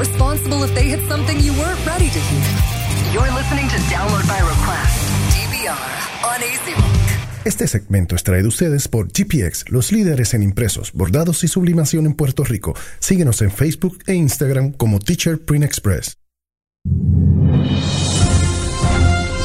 responsible 0.00 0.64
if 0.64 0.74
they 0.74 0.88
hit 0.88 1.00
something 1.08 1.38
you 1.40 1.52
weren't 1.52 1.84
ready 1.86 2.08
to 2.08 2.18
hear. 2.18 2.48
You're 3.12 3.30
listening 3.34 3.68
to 3.68 3.76
Download 3.92 4.26
by 4.26 4.40
Request, 4.40 4.96
DVR, 5.34 5.76
on 6.24 6.42
AC 6.42 6.74
Rock. 6.74 7.44
Este 7.44 7.66
segmento 7.68 8.16
es 8.16 8.22
traído 8.22 8.46
a 8.46 8.48
ustedes 8.48 8.88
por 8.88 9.08
GPX, 9.08 9.70
los 9.70 9.92
líderes 9.92 10.34
en 10.34 10.42
impresos, 10.42 10.92
bordados 10.92 11.44
y 11.44 11.48
sublimación 11.48 12.06
en 12.06 12.14
Puerto 12.14 12.44
Rico. 12.44 12.74
Síguenos 12.98 13.42
en 13.42 13.50
Facebook 13.50 13.98
e 14.06 14.14
Instagram 14.14 14.72
como 14.72 14.98
Teacher 15.00 15.38
Print 15.38 15.64
Express. 15.64 16.16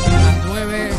las 0.08 0.46
9 0.46 0.90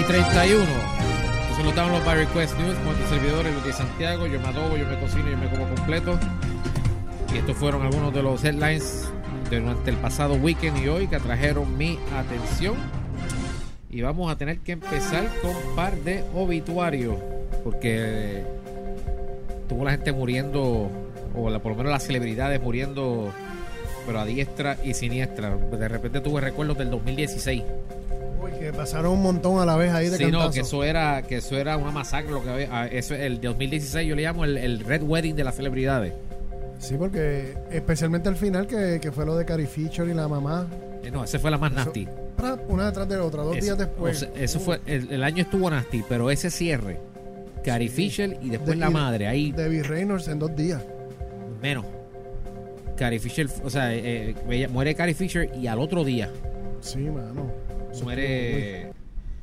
y 0.00 0.04
31. 0.04 0.64
Entonces 0.64 1.64
lo 1.64 1.72
daban 1.72 1.92
los 1.92 2.04
by 2.04 2.16
Request 2.16 2.58
News 2.58 2.76
con 2.84 2.96
tus 2.96 3.08
servidores, 3.08 3.52
Luis 3.52 3.64
de 3.64 3.72
Santiago. 3.72 4.26
Yo 4.26 4.40
me 4.40 4.48
adobo, 4.48 4.76
yo 4.76 4.86
me 4.86 4.98
cocino, 4.98 5.30
yo 5.30 5.36
me 5.36 5.48
como 5.50 5.68
completo. 5.74 6.18
Y 7.36 7.40
estos 7.40 7.56
fueron 7.58 7.82
algunos 7.82 8.14
de 8.14 8.22
los 8.22 8.42
headlines 8.42 9.04
durante 9.50 9.90
el 9.90 9.96
pasado 9.96 10.34
weekend 10.36 10.78
y 10.82 10.88
hoy 10.88 11.06
que 11.06 11.16
atrajeron 11.16 11.76
mi 11.76 11.98
atención. 12.16 12.74
Y 13.90 14.00
vamos 14.00 14.32
a 14.32 14.38
tener 14.38 14.60
que 14.60 14.72
empezar 14.72 15.28
con 15.42 15.50
un 15.50 15.76
par 15.76 15.94
de 15.96 16.24
obituarios. 16.34 17.16
Porque 17.62 18.42
tuvo 19.68 19.84
la 19.84 19.90
gente 19.90 20.12
muriendo, 20.12 20.90
o 21.34 21.50
la- 21.50 21.58
por 21.58 21.72
lo 21.72 21.76
menos 21.78 21.92
las 21.92 22.04
celebridades 22.04 22.58
muriendo, 22.60 23.30
pero 24.06 24.20
a 24.20 24.24
diestra 24.24 24.78
y 24.82 24.94
siniestra. 24.94 25.54
De 25.56 25.88
repente 25.88 26.20
tuve 26.22 26.40
recuerdos 26.40 26.78
del 26.78 26.88
2016. 26.90 27.62
Uy, 28.42 28.50
que 28.58 28.72
pasaron 28.72 29.12
un 29.12 29.22
montón 29.22 29.58
a 29.60 29.66
la 29.66 29.76
vez 29.76 29.92
ahí 29.92 30.08
de 30.08 30.16
Sí, 30.16 30.24
no, 30.26 30.38
cantazo. 30.38 30.52
que 30.54 30.60
eso 30.60 30.84
era, 30.84 31.22
que 31.22 31.36
eso 31.36 31.58
era 31.58 31.76
una 31.76 31.90
masacre 31.90 32.30
lo 32.30 32.42
que 32.42 32.48
había. 32.50 32.68
ah, 32.70 32.86
Eso, 32.86 33.14
el 33.14 33.40
2016 33.42 34.08
yo 34.08 34.14
le 34.16 34.22
llamo 34.22 34.44
el, 34.44 34.56
el 34.56 34.80
Red 34.80 35.02
Wedding 35.02 35.36
de 35.36 35.44
las 35.44 35.56
celebridades. 35.56 36.12
Sí, 36.78 36.94
porque 36.98 37.54
especialmente 37.70 38.28
al 38.28 38.36
final 38.36 38.66
que, 38.66 38.98
que 39.00 39.10
fue 39.12 39.24
lo 39.26 39.36
de 39.36 39.44
Carrie 39.44 39.66
Fisher 39.66 40.06
y 40.08 40.14
la 40.14 40.28
mamá. 40.28 40.66
Eh, 41.02 41.10
No, 41.10 41.24
esa 41.24 41.38
fue 41.38 41.50
la 41.50 41.58
más 41.58 41.72
Eso- 41.72 41.84
nasty. 41.84 42.08
Una 42.68 42.86
detrás 42.86 43.08
de 43.08 43.16
la 43.16 43.24
otra, 43.24 43.42
dos 43.42 43.56
Eso- 43.56 43.64
días 43.64 43.78
después. 43.78 44.16
o 44.16 44.20
sea, 44.20 44.30
eso 44.42 44.60
fue, 44.60 44.80
el, 44.86 45.10
el 45.10 45.24
año 45.24 45.42
estuvo 45.42 45.70
nasty, 45.70 46.04
pero 46.08 46.30
ese 46.30 46.50
cierre, 46.50 47.00
Carrie 47.64 47.88
Fisher 47.88 48.38
y 48.42 48.50
después 48.50 48.70
De- 48.72 48.76
la 48.76 48.90
madre, 48.90 49.26
ahí 49.26 49.52
Debbie 49.52 49.82
Reynolds 49.82 50.28
en 50.28 50.38
dos 50.38 50.54
días. 50.54 50.82
menos. 51.62 51.86
Carrie 52.96 53.18
Fisher, 53.18 53.48
o 53.64 53.70
sea, 53.70 53.94
eh, 53.94 54.34
eh, 54.48 54.68
muere 54.68 54.94
Carrie 54.94 55.14
Fisher 55.14 55.50
y 55.58 55.66
al 55.66 55.78
otro 55.78 56.02
día 56.04 56.30
Sí, 56.80 56.98
mano. 56.98 57.50
Eso 57.92 58.04
muere, 58.04 58.82
estuvo, 58.82 58.90
uy, 58.90 58.94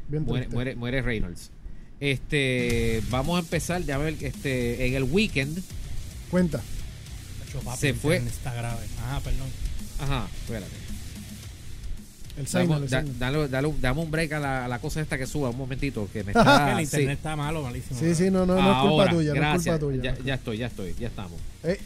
bien 0.10 0.24
muere, 0.26 0.48
muere, 0.50 0.76
muere 0.76 1.02
Reynolds. 1.02 1.52
Este, 2.00 3.02
vamos 3.10 3.38
a 3.38 3.40
empezar, 3.40 3.82
ya 3.84 3.98
ver, 3.98 4.16
este, 4.22 4.88
en 4.88 4.94
el 4.96 5.04
weekend, 5.04 5.60
Cuenta. 6.30 6.62
Papi, 7.62 7.78
Se 7.80 7.94
fue. 7.94 8.18
Está 8.18 8.54
grave. 8.54 8.86
Ajá, 9.06 9.20
perdón. 9.22 9.48
ajá, 10.00 10.28
espérate. 10.42 10.72
El 12.36 12.48
signo, 12.48 12.62
Damos- 12.62 12.82
el 12.84 12.90
da- 12.90 13.02
signo. 13.02 13.16
dale, 13.20 13.48
dale 13.48 13.68
un- 13.68 13.80
dame 13.82 14.02
un 14.02 14.10
break 14.10 14.32
a 14.34 14.40
la, 14.40 14.66
a 14.66 14.68
la 14.68 14.80
cosa 14.80 15.02
esta 15.02 15.20
que 15.20 15.28
suba, 15.28 15.52
un 15.52 15.58
momentito, 15.58 16.08
que 16.12 16.24
me 16.24 16.32
está... 16.36 16.72
el 16.72 16.78
sí. 16.88 16.96
internet 16.96 17.18
está 17.20 17.36
malo, 17.36 17.62
malísimo. 17.62 18.00
Sí, 18.00 18.16
sí, 18.16 18.32
no, 18.32 18.46
no, 18.48 18.56
no 18.56 18.60
es 18.60 18.66
culpa 18.66 18.80
Ahora, 19.04 19.12
tuya, 19.12 19.30
no 19.30 19.36
es 19.36 19.40
gracias. 19.42 19.80
culpa 19.80 19.94
tuya. 19.98 20.18
Ya, 20.26 20.34
estoy, 20.34 20.58
ya 20.58 20.66
estoy, 20.68 20.96
ya 21.00 21.08
estamos. 21.10 21.40
Eh, 21.64 21.80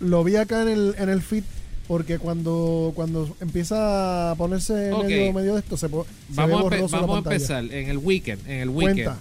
lo 0.00 0.22
vi 0.22 0.36
acá 0.36 0.62
en 0.62 0.68
el, 0.68 0.94
en 0.98 1.08
el 1.08 1.20
feed 1.20 1.42
porque 1.88 2.18
cuando, 2.18 2.92
cuando 2.94 3.34
empieza 3.40 4.30
a 4.30 4.34
ponerse 4.36 4.92
Ok. 4.92 5.04
medio, 5.04 5.32
medio 5.32 5.54
de 5.54 5.60
esto 5.60 5.76
se, 5.76 5.88
se 5.88 5.96
ve 5.96 6.02
Vamos, 6.30 6.72
a, 6.72 6.76
vamos 6.98 7.14
a 7.14 7.18
empezar 7.18 7.64
en 7.64 7.88
el 7.90 7.98
weekend, 7.98 8.46
en 8.48 8.60
el 8.60 8.68
weekend. 8.68 9.04
Cuenta. 9.04 9.18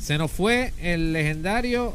Se 0.00 0.16
nos 0.16 0.30
fue 0.30 0.72
el 0.80 1.12
legendario 1.12 1.94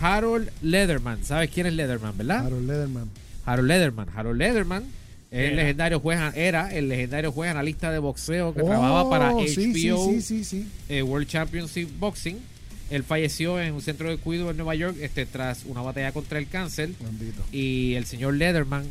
Harold 0.00 0.50
Leatherman. 0.62 1.24
¿Sabes 1.24 1.50
quién 1.50 1.66
es 1.66 1.72
Leatherman, 1.74 2.16
verdad? 2.16 2.46
Harold 2.46 2.66
Lederman. 2.68 3.10
Harold 3.44 3.68
Leatherman. 3.68 4.08
Harold 4.14 4.38
Leatherman 4.38 4.82
es 5.30 5.38
el 5.40 5.44
Era. 5.52 5.56
legendario 5.56 6.00
juez, 6.00 6.18
era 6.36 6.74
el 6.74 6.88
legendario 6.88 7.32
juez 7.32 7.50
analista 7.50 7.90
de 7.90 7.98
boxeo 7.98 8.54
que 8.54 8.62
Oh, 8.62 8.66
trabajaba 8.66 9.10
para 9.10 9.32
HBO 9.32 9.46
sí, 9.46 9.72
sí, 9.74 9.82
sí, 9.82 10.20
sí, 10.22 10.44
sí. 10.44 10.68
eh, 10.88 11.02
World 11.02 11.26
Championship 11.28 11.88
Boxing. 11.98 12.38
Él 12.90 13.02
falleció 13.02 13.60
en 13.60 13.74
un 13.74 13.82
centro 13.82 14.08
de 14.08 14.16
cuidado 14.18 14.50
en 14.52 14.56
Nueva 14.56 14.74
York 14.76 14.96
este, 15.00 15.26
tras 15.26 15.64
una 15.66 15.82
batalla 15.82 16.12
contra 16.12 16.38
el 16.38 16.46
cáncer. 16.48 16.90
Bendito. 17.00 17.42
Y 17.50 17.94
el 17.94 18.04
señor 18.06 18.34
Leatherman, 18.34 18.84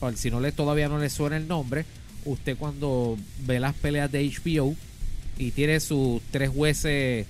por 0.00 0.16
si 0.16 0.30
no 0.30 0.40
le 0.40 0.52
todavía 0.52 0.88
no 0.88 0.98
le 0.98 1.10
suena 1.10 1.36
el 1.36 1.46
nombre, 1.48 1.84
usted 2.24 2.56
cuando 2.56 3.18
ve 3.46 3.60
las 3.60 3.74
peleas 3.74 4.10
de 4.10 4.26
HBO 4.26 4.74
y 5.38 5.50
tiene 5.50 5.80
sus 5.80 6.22
tres 6.30 6.48
jueces 6.50 7.26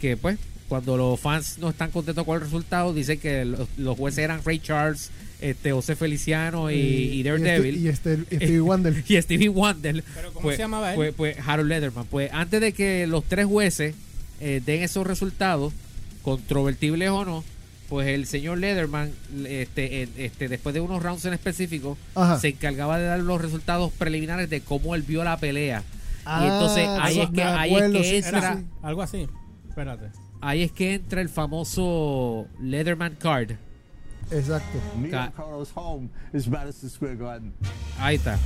que 0.00 0.16
pues 0.18 0.38
cuando 0.72 0.96
los 0.96 1.20
fans 1.20 1.58
no 1.58 1.68
están 1.68 1.90
contentos 1.90 2.24
con 2.24 2.36
el 2.36 2.40
resultado, 2.40 2.94
dicen 2.94 3.20
que 3.20 3.44
los, 3.44 3.68
los 3.76 3.94
jueces 3.94 4.20
eran 4.20 4.40
Ray 4.42 4.58
Charles, 4.58 5.10
este 5.38 5.70
José 5.70 5.96
Feliciano 5.96 6.70
y, 6.70 6.76
y 6.76 7.22
Daredevil. 7.22 7.76
Y, 7.76 7.88
este, 7.88 8.20
y 8.30 8.36
Stevie 8.36 8.60
Wonder. 8.62 9.04
y 9.06 9.20
Stevie 9.20 9.48
Wonder. 9.50 10.02
Pero 10.14 10.32
¿cómo 10.32 10.44
pues, 10.44 10.56
se 10.56 10.62
llamaba 10.62 10.92
él? 10.92 10.96
Pues, 10.96 11.12
pues 11.14 11.36
Harold 11.46 11.68
Lederman. 11.68 12.06
Pues 12.06 12.32
antes 12.32 12.62
de 12.62 12.72
que 12.72 13.06
los 13.06 13.22
tres 13.22 13.44
jueces 13.44 13.94
eh, 14.40 14.62
den 14.64 14.82
esos 14.82 15.06
resultados, 15.06 15.74
controvertibles 16.22 17.10
o 17.10 17.26
no, 17.26 17.44
pues 17.90 18.08
el 18.08 18.24
señor 18.24 18.56
Lederman, 18.56 19.12
este, 19.44 20.04
eh, 20.04 20.08
este, 20.16 20.48
después 20.48 20.72
de 20.72 20.80
unos 20.80 21.02
rounds 21.02 21.26
en 21.26 21.34
específico, 21.34 21.98
Ajá. 22.14 22.40
se 22.40 22.48
encargaba 22.48 22.96
de 22.96 23.04
dar 23.04 23.20
los 23.20 23.42
resultados 23.42 23.92
preliminares 23.92 24.48
de 24.48 24.62
cómo 24.62 24.94
él 24.94 25.02
vio 25.02 25.22
la 25.22 25.36
pelea. 25.36 25.82
Ah, 26.24 26.40
y 26.40 26.48
entonces 26.48 26.88
ahí 26.88 27.20
es 27.20 27.28
que, 27.28 27.42
ahí 27.42 27.74
es 27.74 27.90
que 27.90 28.16
entra, 28.16 28.38
Era 28.38 28.62
algo 28.80 29.02
así. 29.02 29.28
Espérate. 29.68 30.21
Ahí 30.42 30.62
es 30.62 30.72
que 30.72 30.94
entra 30.94 31.20
el 31.22 31.28
famoso 31.30 32.46
Leatherman 32.60 33.16
card. 33.18 33.52
Exacto. 34.30 34.78
Me 35.00 35.08
Ca- 35.10 35.24
and 35.24 35.34
Carlos 35.34 35.70
home 35.74 36.08
is 36.32 36.46
Madison 36.48 36.88
Square 36.90 37.16
Garden. 37.16 37.52
Ahí 37.98 38.16
está. 38.16 38.38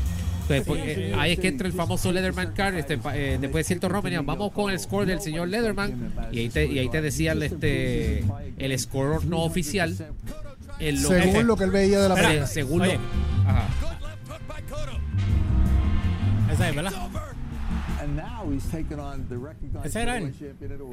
Pues, 0.47 0.62
pues, 0.65 0.81
eh, 0.85 1.12
ahí 1.19 1.33
es 1.33 1.41
que 1.41 1.49
entra 1.49 1.67
el 1.67 1.73
famoso 1.73 2.12
Leatherman 2.12 2.53
card. 2.53 2.75
Este, 2.77 2.99
eh, 3.15 3.39
después 3.41 3.65
de 3.67 3.75
cierto 3.77 4.03
venían, 4.03 4.25
vamos 4.25 4.53
con 4.53 4.71
el 4.71 4.79
score 4.79 5.05
del 5.06 5.21
señor 5.21 5.49
Leatherman. 5.49 6.12
Y 6.33 6.39
ahí 6.41 6.49
te, 6.49 6.67
y 6.67 6.79
ahí 6.79 6.89
te 6.89 7.03
decía 7.03 7.33
el, 7.33 7.43
este, 7.43 8.25
el 8.59 8.79
score 8.79 9.25
no 9.25 9.43
oficial. 9.43 9.97
Lo 10.79 11.09
Según 11.09 11.33
que- 11.33 11.43
lo 11.45 11.56
que 11.56 11.65
él 11.65 11.71
veía 11.71 12.01
de 12.01 12.09
la 12.09 12.15
pelea. 12.15 12.47
se- 12.47 12.55
según 12.55 12.83
Oye. 12.83 12.95
lo- 12.95 13.51
ajá. 13.51 13.67
Esa 16.53 16.69
es, 16.69 16.77
¿verdad? 16.77 16.93
Ese 19.84 20.03
era 20.03 20.19
él. 20.19 20.33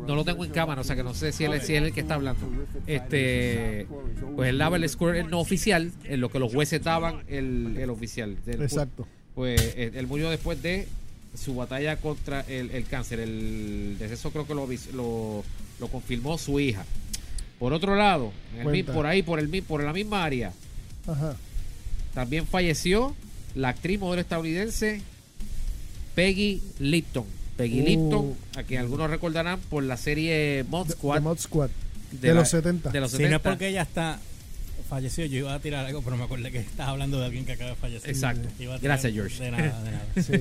No 0.07 0.15
lo 0.15 0.23
tengo 0.25 0.43
en 0.45 0.51
cámara, 0.51 0.81
o 0.81 0.83
sea 0.83 0.95
que 0.95 1.03
no 1.03 1.13
sé 1.13 1.31
si 1.31 1.43
él, 1.45 1.61
si 1.61 1.75
él 1.75 1.83
es 1.83 1.87
el 1.89 1.93
que 1.93 2.01
está 2.01 2.15
hablando. 2.15 2.45
Este, 2.87 3.87
pues 4.35 4.49
él 4.49 4.57
daba 4.57 4.77
el 4.77 4.87
score 4.89 5.23
no 5.29 5.39
oficial, 5.39 5.91
en 6.03 6.21
lo 6.21 6.29
que 6.29 6.39
los 6.39 6.53
jueces 6.53 6.83
daban 6.83 7.23
el, 7.27 7.77
el 7.79 7.89
oficial. 7.89 8.37
Exacto. 8.47 9.07
Pues 9.35 9.59
eh, 9.75 9.91
él 9.95 10.07
murió 10.07 10.29
después 10.29 10.61
de 10.61 10.87
su 11.35 11.55
batalla 11.55 11.97
contra 11.97 12.41
el, 12.41 12.69
el 12.71 12.85
cáncer. 12.85 13.19
El 13.19 13.95
deceso 13.99 14.31
creo 14.31 14.45
que 14.45 14.53
lo, 14.53 14.67
vis- 14.67 14.93
lo, 14.93 15.43
lo 15.79 15.87
confirmó 15.87 16.37
su 16.37 16.59
hija. 16.59 16.85
Por 17.59 17.73
otro 17.73 17.95
lado, 17.95 18.31
el 18.57 18.83
por 18.85 19.05
ahí, 19.05 19.23
por, 19.23 19.39
el, 19.39 19.63
por 19.63 19.83
la 19.83 19.93
misma 19.93 20.23
área, 20.25 20.51
Ajá. 21.07 21.35
también 22.13 22.45
falleció 22.45 23.15
la 23.55 23.69
actriz 23.69 23.99
modelo 23.99 24.19
estadounidense 24.21 25.01
Peggy 26.15 26.61
Lipton. 26.79 27.25
Peggy 27.57 27.81
Uh. 27.81 27.85
Lipton, 27.85 28.33
a 28.57 28.63
quien 28.63 28.79
algunos 28.81 29.09
recordarán 29.09 29.59
por 29.69 29.83
la 29.83 29.97
serie 29.97 30.65
Mod 30.69 30.89
Squad 30.91 31.15
The 31.15 31.21
Mod 31.21 31.37
Squad. 31.39 31.69
De, 32.11 32.27
la- 32.29 32.33
los 32.35 32.49
70. 32.49 32.89
de 32.91 32.99
los 32.99 33.11
Si 33.11 33.17
no 33.17 33.23
es 33.25 33.29
70. 33.31 33.49
porque 33.49 33.67
ella 33.69 33.81
está 33.83 34.19
falleció, 34.89 35.25
yo 35.25 35.39
iba 35.39 35.53
a 35.55 35.59
tirar 35.59 35.85
algo, 35.87 36.03
pero 36.03 36.17
me 36.17 36.23
acordé 36.25 36.51
que 36.51 36.59
estás 36.59 36.87
hablando 36.87 37.17
de 37.19 37.25
alguien 37.25 37.45
que 37.45 37.53
acaba 37.53 37.71
de 37.71 37.75
fallecer. 37.75 38.09
Exacto. 38.11 38.47
Tirar 38.59 38.79
Gracias, 38.79 39.11
George. 39.13 39.43
De 39.43 39.49
nada, 39.49 39.81
de 39.81 39.91
nada. 39.91 40.05
Sí. 40.15 40.31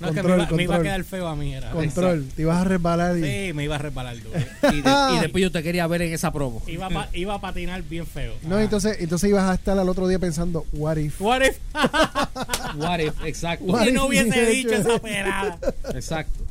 No, 0.00 0.08
es 0.08 0.14
que 0.14 0.22
me 0.22 0.28
control, 0.28 0.40
iba, 0.40 0.56
me 0.56 0.62
iba 0.64 0.74
a 0.74 0.78
control. 0.78 0.82
quedar 0.82 1.04
feo 1.04 1.26
a 1.28 1.36
mí. 1.36 1.54
Era. 1.54 1.70
Control. 1.70 2.26
Te 2.34 2.42
ibas 2.42 2.56
a 2.56 2.64
resbalar 2.64 3.16
y. 3.18 3.22
Sí, 3.22 3.52
me 3.52 3.62
iba 3.64 3.76
a 3.76 3.78
resbalar 3.78 4.16
duro. 4.20 4.40
Y, 4.72 4.80
de- 4.80 5.16
y 5.16 5.20
después 5.20 5.42
yo 5.42 5.52
te 5.52 5.62
quería 5.62 5.86
ver 5.86 6.02
en 6.02 6.12
esa 6.12 6.32
promo. 6.32 6.60
Iba 6.66 6.86
a, 6.86 6.90
pa- 6.90 7.08
iba 7.12 7.34
a 7.34 7.40
patinar 7.40 7.82
bien 7.84 8.04
feo. 8.06 8.34
No, 8.42 8.56
Ah. 8.56 8.62
entonces, 8.64 8.96
entonces 9.00 9.30
ibas 9.30 9.44
a 9.48 9.54
estar 9.54 9.78
al 9.78 9.88
otro 9.88 10.08
día 10.08 10.18
pensando, 10.18 10.66
what 10.72 10.96
if? 10.96 11.20
What 11.20 11.42
if? 11.42 11.58
What 12.76 13.00
if, 13.00 13.14
exacto. 13.24 13.64
What 13.64 13.86
if 13.86 13.92
no 13.94 14.06
hubiese 14.06 14.46
dicho 14.46 14.72
esa 14.74 14.98
pelada. 14.98 15.58
Exacto. 15.94 16.46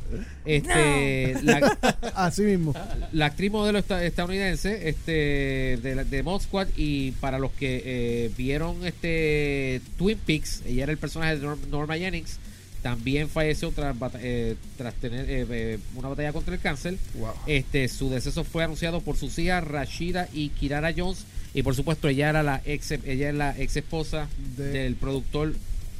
Este, 0.45 1.35
la, 1.43 1.77
Así 2.15 2.41
mismo. 2.41 2.73
la 3.11 3.27
actriz 3.27 3.51
modelo 3.51 3.77
esta- 3.79 4.03
estadounidense 4.03 4.89
este, 4.89 5.77
de, 5.81 5.93
la- 5.95 6.03
de 6.03 6.23
Mod 6.23 6.41
Squad 6.41 6.67
y 6.75 7.11
para 7.11 7.37
los 7.39 7.51
que 7.51 7.83
eh, 7.85 8.31
vieron 8.35 8.85
este 8.85 9.81
Twin 9.97 10.17
Peaks, 10.17 10.63
ella 10.65 10.83
era 10.83 10.91
el 10.91 10.97
personaje 10.97 11.37
de 11.37 11.45
Norm- 11.45 11.67
Norma 11.69 11.95
Jennings, 11.97 12.39
también 12.81 13.29
falleció 13.29 13.71
tras, 13.71 13.97
bata- 13.99 14.17
eh, 14.21 14.55
tras 14.77 14.95
tener 14.95 15.29
eh, 15.29 15.45
eh, 15.49 15.79
una 15.95 16.07
batalla 16.07 16.33
contra 16.33 16.55
el 16.55 16.59
cáncer. 16.61 16.95
Wow. 17.15 17.29
Este, 17.45 17.87
su 17.87 18.09
deceso 18.09 18.43
fue 18.43 18.63
anunciado 18.63 19.01
por 19.01 19.15
sus 19.17 19.37
hijas 19.37 19.63
Rashida 19.63 20.27
y 20.33 20.49
Kirara 20.49 20.91
Jones 20.97 21.25
y 21.53 21.61
por 21.63 21.75
supuesto 21.75 22.07
ella 22.07 22.29
era 22.29 22.41
la 22.43 22.61
ex 22.65 22.91
ella 22.91 23.29
es 23.29 23.35
la 23.35 23.57
ex 23.59 23.75
esposa 23.75 24.27
De- 24.55 24.69
del 24.69 24.95
productor 24.95 25.53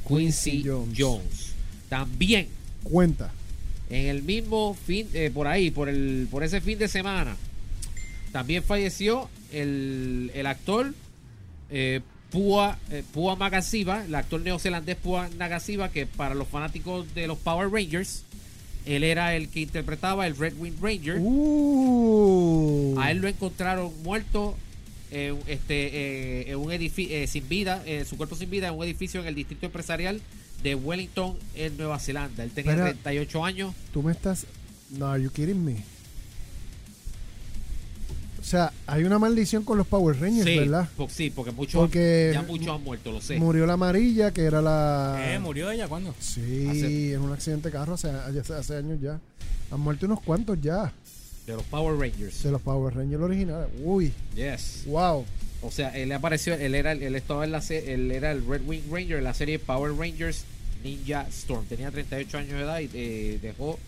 Quincy. 0.08 0.64
Jones. 0.98 1.54
También 1.90 2.48
Cuenta. 2.84 3.32
en 3.90 4.08
el 4.08 4.24
mismo 4.24 4.76
fin, 4.86 5.08
eh, 5.14 5.32
por 5.34 5.48
ahí, 5.48 5.72
por 5.72 5.90
el, 5.90 6.28
por 6.32 6.44
ese 6.44 6.62
fin 6.62 6.80
de 6.80 6.88
semana, 6.88 7.36
también 8.32 8.64
falleció 8.64 9.30
el, 9.52 10.32
el 10.34 10.46
actor 10.46 10.94
eh, 11.70 12.02
Pua, 12.32 12.78
eh, 12.92 13.04
Pua 13.12 13.36
Magasiva, 13.36 14.06
el 14.06 14.14
actor 14.14 14.42
neozelandés 14.42 14.96
Pua 14.98 15.30
Nagasiva, 15.38 15.90
que 15.90 16.06
para 16.06 16.36
los 16.36 16.48
fanáticos 16.48 17.14
de 17.16 17.28
los 17.28 17.38
Power 17.40 17.70
Rangers, 17.72 18.24
él 18.86 19.04
era 19.04 19.36
el 19.36 19.50
que 19.50 19.62
interpretaba 19.62 20.28
el 20.28 20.38
Red 20.38 20.54
Wing 20.60 20.76
Ranger. 20.82 21.18
Uh. 21.20 22.96
A 23.00 23.12
él 23.12 23.18
lo 23.18 23.28
encontraron 23.28 23.92
muerto 24.04 24.56
en, 25.12 25.38
este, 25.48 25.88
eh, 26.42 26.52
en 26.52 26.58
un 26.58 26.72
edificio 26.72 27.28
sin 27.28 27.48
vida, 27.50 27.82
eh, 27.86 28.06
su 28.08 28.18
cuerpo 28.18 28.36
sin 28.36 28.50
vida 28.50 28.68
en 28.68 28.76
un 28.76 28.84
edificio 28.84 29.22
en 29.22 29.28
el 29.28 29.36
distrito 29.36 29.66
empresarial 29.66 30.22
de 30.64 30.76
Wellington, 30.76 31.38
en 31.56 31.78
Nueva 31.78 32.00
Zelanda. 32.00 32.44
Él 32.44 32.52
tenía 32.52 32.72
Espera. 32.74 32.92
38 32.92 33.46
años. 33.46 33.76
Tú 33.94 34.04
me 34.04 34.12
estás. 34.12 34.46
No, 34.92 35.08
are 35.08 35.22
you 35.24 35.30
kidding 35.32 35.64
me? 35.64 35.84
O 38.40 38.44
sea, 38.44 38.72
hay 38.88 39.04
una 39.04 39.20
maldición 39.20 39.64
con 39.64 39.78
los 39.78 39.86
Power 39.86 40.20
Rangers, 40.20 40.46
Sí, 40.48 40.58
¿verdad? 40.58 40.90
po- 40.96 41.10
sí, 41.10 41.30
porque 41.30 41.52
muchos, 41.52 41.80
Porque 41.80 42.32
ya 42.34 42.42
muchos 42.42 42.70
han 42.70 42.84
muerto, 42.84 43.12
lo 43.12 43.22
sé. 43.22 43.38
Murió 43.38 43.66
la 43.66 43.74
amarilla, 43.74 44.32
que 44.32 44.42
era 44.44 44.62
la. 44.62 45.18
Eh, 45.34 45.40
¿Murió 45.40 45.70
ella 45.70 45.88
cuándo? 45.88 46.16
Sí, 46.20 46.66
Hace- 46.70 47.14
en 47.14 47.22
un 47.22 47.34
accidente 47.34 47.68
de 47.68 47.74
carro 47.74 47.94
hace, 47.96 48.10
hace, 48.10 48.54
hace 48.54 48.76
años 48.78 49.00
ya. 49.02 49.20
Han 49.72 49.80
muerto 49.82 50.06
unos 50.08 50.22
cuantos 50.22 50.60
ya 50.62 50.92
De 51.50 51.56
los 51.56 51.64
Power 51.64 51.98
Rangers. 51.98 52.44
de 52.44 52.52
los 52.52 52.62
Power 52.62 52.94
Rangers 52.96 53.24
originales. 53.24 53.70
Uy, 53.84 54.14
Yes. 54.36 54.84
wow. 54.86 55.26
O 55.64 55.72
sea, 55.72 55.90
él 55.98 56.12
apareció, 56.12 56.54
él 56.54 56.76
era, 56.76 56.92
él 56.92 57.16
estaba 57.16 57.44
en 57.44 57.52
la 57.52 57.64
él 57.70 58.12
era 58.12 58.32
el 58.32 58.46
Red 58.46 58.62
Wing 58.68 58.84
Ranger 58.92 59.18
en 59.18 59.24
la 59.24 59.34
serie 59.34 59.58
Power 59.58 59.94
Rangers 59.98 60.44
Ninja 60.84 61.26
Storm. 61.30 61.66
Tenía 61.66 61.90
38 61.90 62.38
años 62.38 62.52
de 62.52 62.60
edad 62.62 62.80
y 62.82 62.90
eh, 62.94 63.40
dejó 63.42 63.80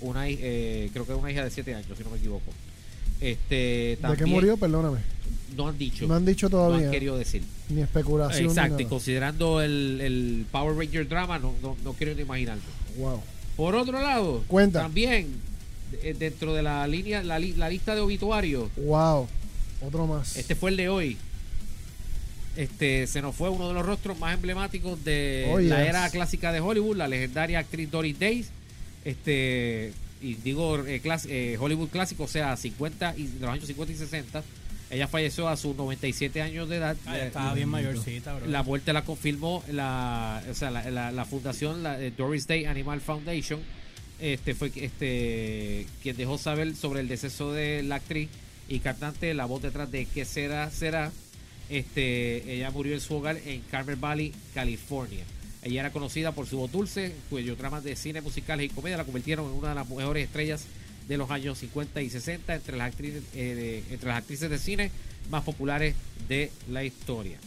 una, 0.00 0.28
eh, 0.28 0.90
creo 0.92 1.06
que 1.06 1.14
una 1.14 1.30
hija 1.30 1.44
de 1.44 1.50
7 1.50 1.72
años, 1.76 1.96
si 1.96 2.02
no 2.02 2.10
me 2.10 2.16
equivoco. 2.18 2.52
Este, 3.20 3.54
¿De 3.54 3.98
también, 4.02 4.24
qué 4.24 4.30
murió? 4.30 4.56
Perdóname. 4.56 4.98
No 5.56 5.68
han 5.68 5.78
dicho. 5.78 6.08
No 6.08 6.14
han 6.16 6.24
dicho 6.26 6.46
no 6.46 6.50
todavía. 6.50 6.86
han 6.86 6.92
querido 6.92 7.16
decir. 7.16 7.44
Ni 7.68 7.80
especulación. 7.80 8.42
ni 8.42 8.48
Exacto, 8.48 8.80
y 8.80 8.86
considerando 8.86 9.62
el, 9.62 10.00
el 10.00 10.46
Power 10.50 10.76
Ranger 10.76 11.08
drama, 11.08 11.38
no, 11.38 11.54
no, 11.62 11.76
no 11.84 11.92
quiero 11.92 12.12
ni 12.16 12.22
imaginarlo. 12.22 12.64
Wow. 12.98 13.22
Por 13.56 13.76
otro 13.76 14.02
lado, 14.02 14.42
Cuenta. 14.48 14.80
también 14.82 15.28
dentro 16.18 16.54
de 16.54 16.62
la 16.62 16.86
línea, 16.86 17.22
la, 17.22 17.38
li- 17.38 17.54
la 17.54 17.68
lista 17.68 17.94
de 17.94 18.00
obituarios, 18.00 18.68
Wow. 18.76 19.28
Otro 19.80 20.06
más. 20.06 20.36
Este 20.36 20.54
fue 20.54 20.70
el 20.70 20.76
de 20.76 20.88
hoy. 20.88 21.16
Este 22.56 23.06
se 23.08 23.20
nos 23.20 23.34
fue 23.34 23.48
uno 23.50 23.68
de 23.68 23.74
los 23.74 23.84
rostros 23.84 24.18
más 24.18 24.34
emblemáticos 24.34 25.02
de 25.04 25.50
Oh, 25.52 25.58
la 25.58 25.80
yes. 25.80 25.88
era 25.88 26.10
clásica 26.10 26.52
de 26.52 26.60
Hollywood, 26.60 26.96
la 26.96 27.08
legendaria 27.08 27.58
actriz 27.58 27.90
Doris 27.90 28.18
Day. 28.18 28.44
Este 29.04 29.92
y 30.22 30.34
digo 30.34 30.78
eh, 30.86 31.00
clas- 31.02 31.26
eh, 31.28 31.56
Hollywood 31.60 31.88
clásico, 31.88 32.22
o 32.24 32.28
sea, 32.28 32.56
50 32.56 33.14
y 33.16 33.26
de 33.26 33.40
los 33.40 33.50
años 33.50 33.66
50 33.66 33.92
y 33.92 33.96
60. 33.96 34.42
Ella 34.90 35.08
falleció 35.08 35.48
a 35.48 35.56
sus 35.56 35.74
97 35.76 36.40
años 36.42 36.68
de 36.68 36.76
edad. 36.76 36.96
Ah, 37.06 37.18
Eh, 37.18 37.26
estaba 37.26 37.52
bien 37.54 37.68
mayorcita, 37.68 38.34
bro. 38.34 38.46
la 38.46 38.62
muerte 38.62 38.92
la 38.92 39.04
confirmó 39.04 39.64
la, 39.70 40.40
o 40.48 40.54
sea, 40.54 40.70
la, 40.70 40.88
la- 40.90 41.10
la 41.10 41.24
fundación 41.24 41.82
la, 41.82 42.00
eh, 42.00 42.12
Doris 42.16 42.46
Day 42.46 42.64
Animal 42.66 43.00
Foundation. 43.00 43.60
Este 44.20 44.54
fue 44.54 44.70
este 44.76 45.86
quien 46.02 46.16
dejó 46.16 46.38
saber 46.38 46.74
sobre 46.76 47.00
el 47.00 47.08
deceso 47.08 47.52
de 47.52 47.82
la 47.82 47.96
actriz 47.96 48.28
y 48.68 48.78
cantante, 48.78 49.34
la 49.34 49.44
voz 49.44 49.62
detrás 49.62 49.90
de 49.90 50.06
¿Qué 50.06 50.24
será? 50.24 50.70
será. 50.70 51.12
Este, 51.68 52.54
ella 52.54 52.70
murió 52.70 52.94
en 52.94 53.00
su 53.00 53.14
hogar 53.14 53.38
en 53.44 53.62
Carmel 53.62 53.96
Valley, 53.96 54.32
California. 54.54 55.24
Ella 55.62 55.80
era 55.80 55.92
conocida 55.92 56.32
por 56.32 56.46
su 56.46 56.58
voz 56.58 56.70
dulce, 56.70 57.12
cuyos 57.30 57.56
dramas 57.56 57.82
de 57.82 57.96
cine, 57.96 58.20
musicales 58.20 58.66
y 58.66 58.68
comedia 58.68 58.98
la 58.98 59.04
convirtieron 59.04 59.46
en 59.46 59.52
una 59.52 59.70
de 59.70 59.74
las 59.74 59.88
mejores 59.88 60.24
estrellas 60.26 60.66
de 61.08 61.16
los 61.16 61.30
años 61.30 61.58
50 61.58 62.02
y 62.02 62.10
60 62.10 62.54
entre 62.54 62.76
las 62.76 62.88
actrices, 62.88 63.22
eh, 63.34 63.82
entre 63.90 64.08
las 64.08 64.18
actrices 64.18 64.50
de 64.50 64.58
cine 64.58 64.90
más 65.30 65.42
populares 65.42 65.94
de 66.28 66.50
la 66.70 66.84
historia. 66.84 67.38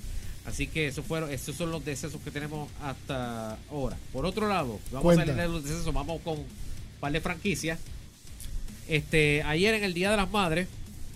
Así 0.47 0.65
que 0.67 0.87
esos 0.87 1.05
fueron, 1.05 1.29
esos 1.29 1.55
son 1.55 1.69
los 1.71 1.83
decesos 1.83 2.19
que 2.23 2.31
tenemos 2.31 2.69
hasta 2.81 3.57
ahora. 3.69 3.97
Por 4.13 4.25
otro 4.25 4.47
lado, 4.47 4.79
vamos 4.91 5.03
Cuenta. 5.03 5.23
a 5.23 5.25
salir 5.27 5.41
de 5.41 5.47
los 5.49 5.63
decesos, 5.63 5.93
vamos 5.93 6.21
con 6.23 6.39
un 6.39 6.45
par 6.99 7.11
de 7.11 7.19
franquicias. 7.21 7.77
Este, 8.87 9.43
ayer 9.43 9.73
en 9.75 9.83
el 9.83 9.93
Día 9.93 10.09
de 10.11 10.17
las 10.17 10.31
Madres, 10.31 10.67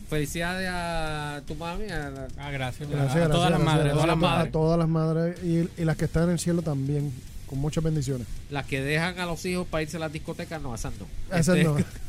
felicidades 0.10 0.68
a 0.70 1.42
tu 1.48 1.56
mami, 1.56 1.86
a 1.86 2.10
la- 2.10 2.28
Ah, 2.38 2.52
gracias. 2.52 2.90
Gracias, 2.90 3.12
a 3.16 3.20
gracias, 3.20 3.32
todas 3.32 3.52
las 3.52 3.60
gracias, 3.62 3.76
madres, 3.78 3.94
todas 3.94 4.08
las 4.08 4.18
gracias 4.18 4.32
a 4.34 4.36
madres. 4.38 4.52
todas 4.52 4.78
las 4.80 4.88
madres 4.90 5.38
y, 5.78 5.82
y 5.82 5.86
las 5.86 5.96
que 5.96 6.06
están 6.06 6.24
en 6.24 6.30
el 6.32 6.40
cielo 6.40 6.62
también, 6.62 7.14
con 7.48 7.60
muchas 7.60 7.82
bendiciones. 7.84 8.28
las 8.50 8.66
que 8.66 8.82
dejan 8.82 9.18
a 9.20 9.26
los 9.26 9.46
hijos 9.46 9.66
para 9.68 9.84
irse 9.84 9.96
a 9.96 10.02
las 10.02 10.12
discotecas, 10.12 10.62
no, 10.62 10.76
esas 10.76 10.92
no. 11.00 11.08
Esas 11.38 11.56
Este, 11.56 11.64
no. 11.64 11.78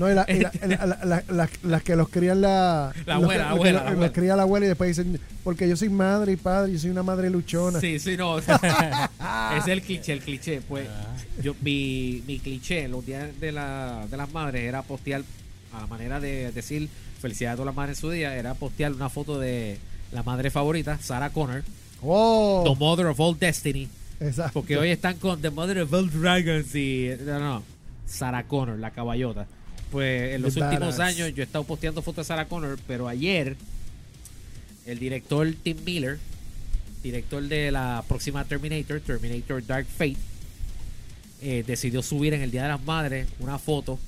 No, 0.00 0.10
y 0.10 0.14
la- 0.14 0.24
y 0.28 0.40
la- 0.40 0.50
la- 0.66 0.86
la- 0.86 1.04
la- 1.04 1.24
la- 1.28 1.50
las 1.62 1.82
que 1.82 1.94
los 1.94 2.08
crían 2.08 2.40
la, 2.40 2.92
La 3.06 3.14
abuela, 3.16 3.42
los 3.50 3.52
abuela, 3.52 3.72
los- 3.72 3.82
la 3.84 3.90
los 3.90 3.92
abuela. 3.92 4.12
cría 4.12 4.34
la 4.36 4.42
abuela 4.42 4.64
y 4.66 4.68
después 4.70 4.96
dicen, 4.96 5.20
porque 5.44 5.68
yo 5.68 5.76
soy 5.76 5.90
madre 5.90 6.32
y 6.32 6.36
padre, 6.36 6.72
yo 6.72 6.78
soy 6.78 6.88
una 6.90 7.02
madre 7.02 7.28
luchona. 7.28 7.78
Sí, 7.80 7.98
sí, 7.98 8.16
no. 8.16 8.38
Es 9.58 9.66
el 9.68 9.82
cliché, 9.82 10.12
el 10.14 10.20
cliché. 10.20 10.60
Pues 10.66 10.88
yo 11.42 11.54
mi, 11.60 12.22
mi 12.26 12.38
cliché 12.38 12.84
en 12.84 12.92
los 12.92 13.04
días 13.04 13.28
de, 13.40 13.52
la, 13.52 14.06
de 14.10 14.16
las 14.16 14.32
madres 14.32 14.62
era 14.62 14.82
postear, 14.82 15.22
a 15.72 15.80
la 15.82 15.86
manera 15.86 16.18
de 16.18 16.50
decir 16.52 16.88
felicidades 17.20 17.54
a 17.54 17.56
todas 17.56 17.66
las 17.66 17.74
madres 17.76 17.98
en 17.98 18.00
su 18.00 18.10
día, 18.10 18.34
era 18.36 18.54
postear 18.54 18.92
una 18.92 19.08
foto 19.10 19.38
de 19.38 19.78
la 20.12 20.22
madre 20.22 20.50
favorita, 20.50 20.98
Sarah 21.00 21.30
Connor, 21.30 21.62
Oh, 22.02 22.62
The 22.66 22.74
Mother 22.82 23.06
of 23.08 23.20
All 23.20 23.38
Destiny. 23.38 23.86
exacto. 24.18 24.54
Porque 24.54 24.78
hoy 24.78 24.88
están 24.90 25.18
con 25.18 25.42
The 25.42 25.50
Mother 25.50 25.80
of 25.82 25.92
All 25.92 26.10
Dragons 26.10 26.74
y. 26.74 27.10
No, 27.26 27.38
no. 27.38 27.62
Sarah 28.06 28.44
Connor, 28.44 28.78
la 28.78 28.90
caballota. 28.90 29.46
Pues 29.90 30.34
en 30.34 30.42
los 30.42 30.54
The 30.54 30.62
últimos 30.62 30.96
badass. 30.98 31.16
años 31.16 31.34
yo 31.34 31.42
he 31.42 31.46
estado 31.46 31.64
posteando 31.64 32.02
fotos 32.02 32.26
de 32.26 32.28
Sarah 32.28 32.46
Connor, 32.46 32.78
pero 32.86 33.08
ayer 33.08 33.56
el 34.86 34.98
director 34.98 35.52
Tim 35.62 35.76
Miller, 35.84 36.18
director 37.02 37.42
de 37.42 37.70
la 37.72 38.04
próxima 38.08 38.44
Terminator, 38.44 39.00
Terminator 39.00 39.66
Dark 39.66 39.86
Fate, 39.86 40.16
eh, 41.42 41.64
decidió 41.66 42.02
subir 42.02 42.34
en 42.34 42.42
el 42.42 42.50
Día 42.50 42.62
de 42.64 42.68
las 42.68 42.82
Madres 42.84 43.26
una 43.40 43.58
foto 43.58 43.98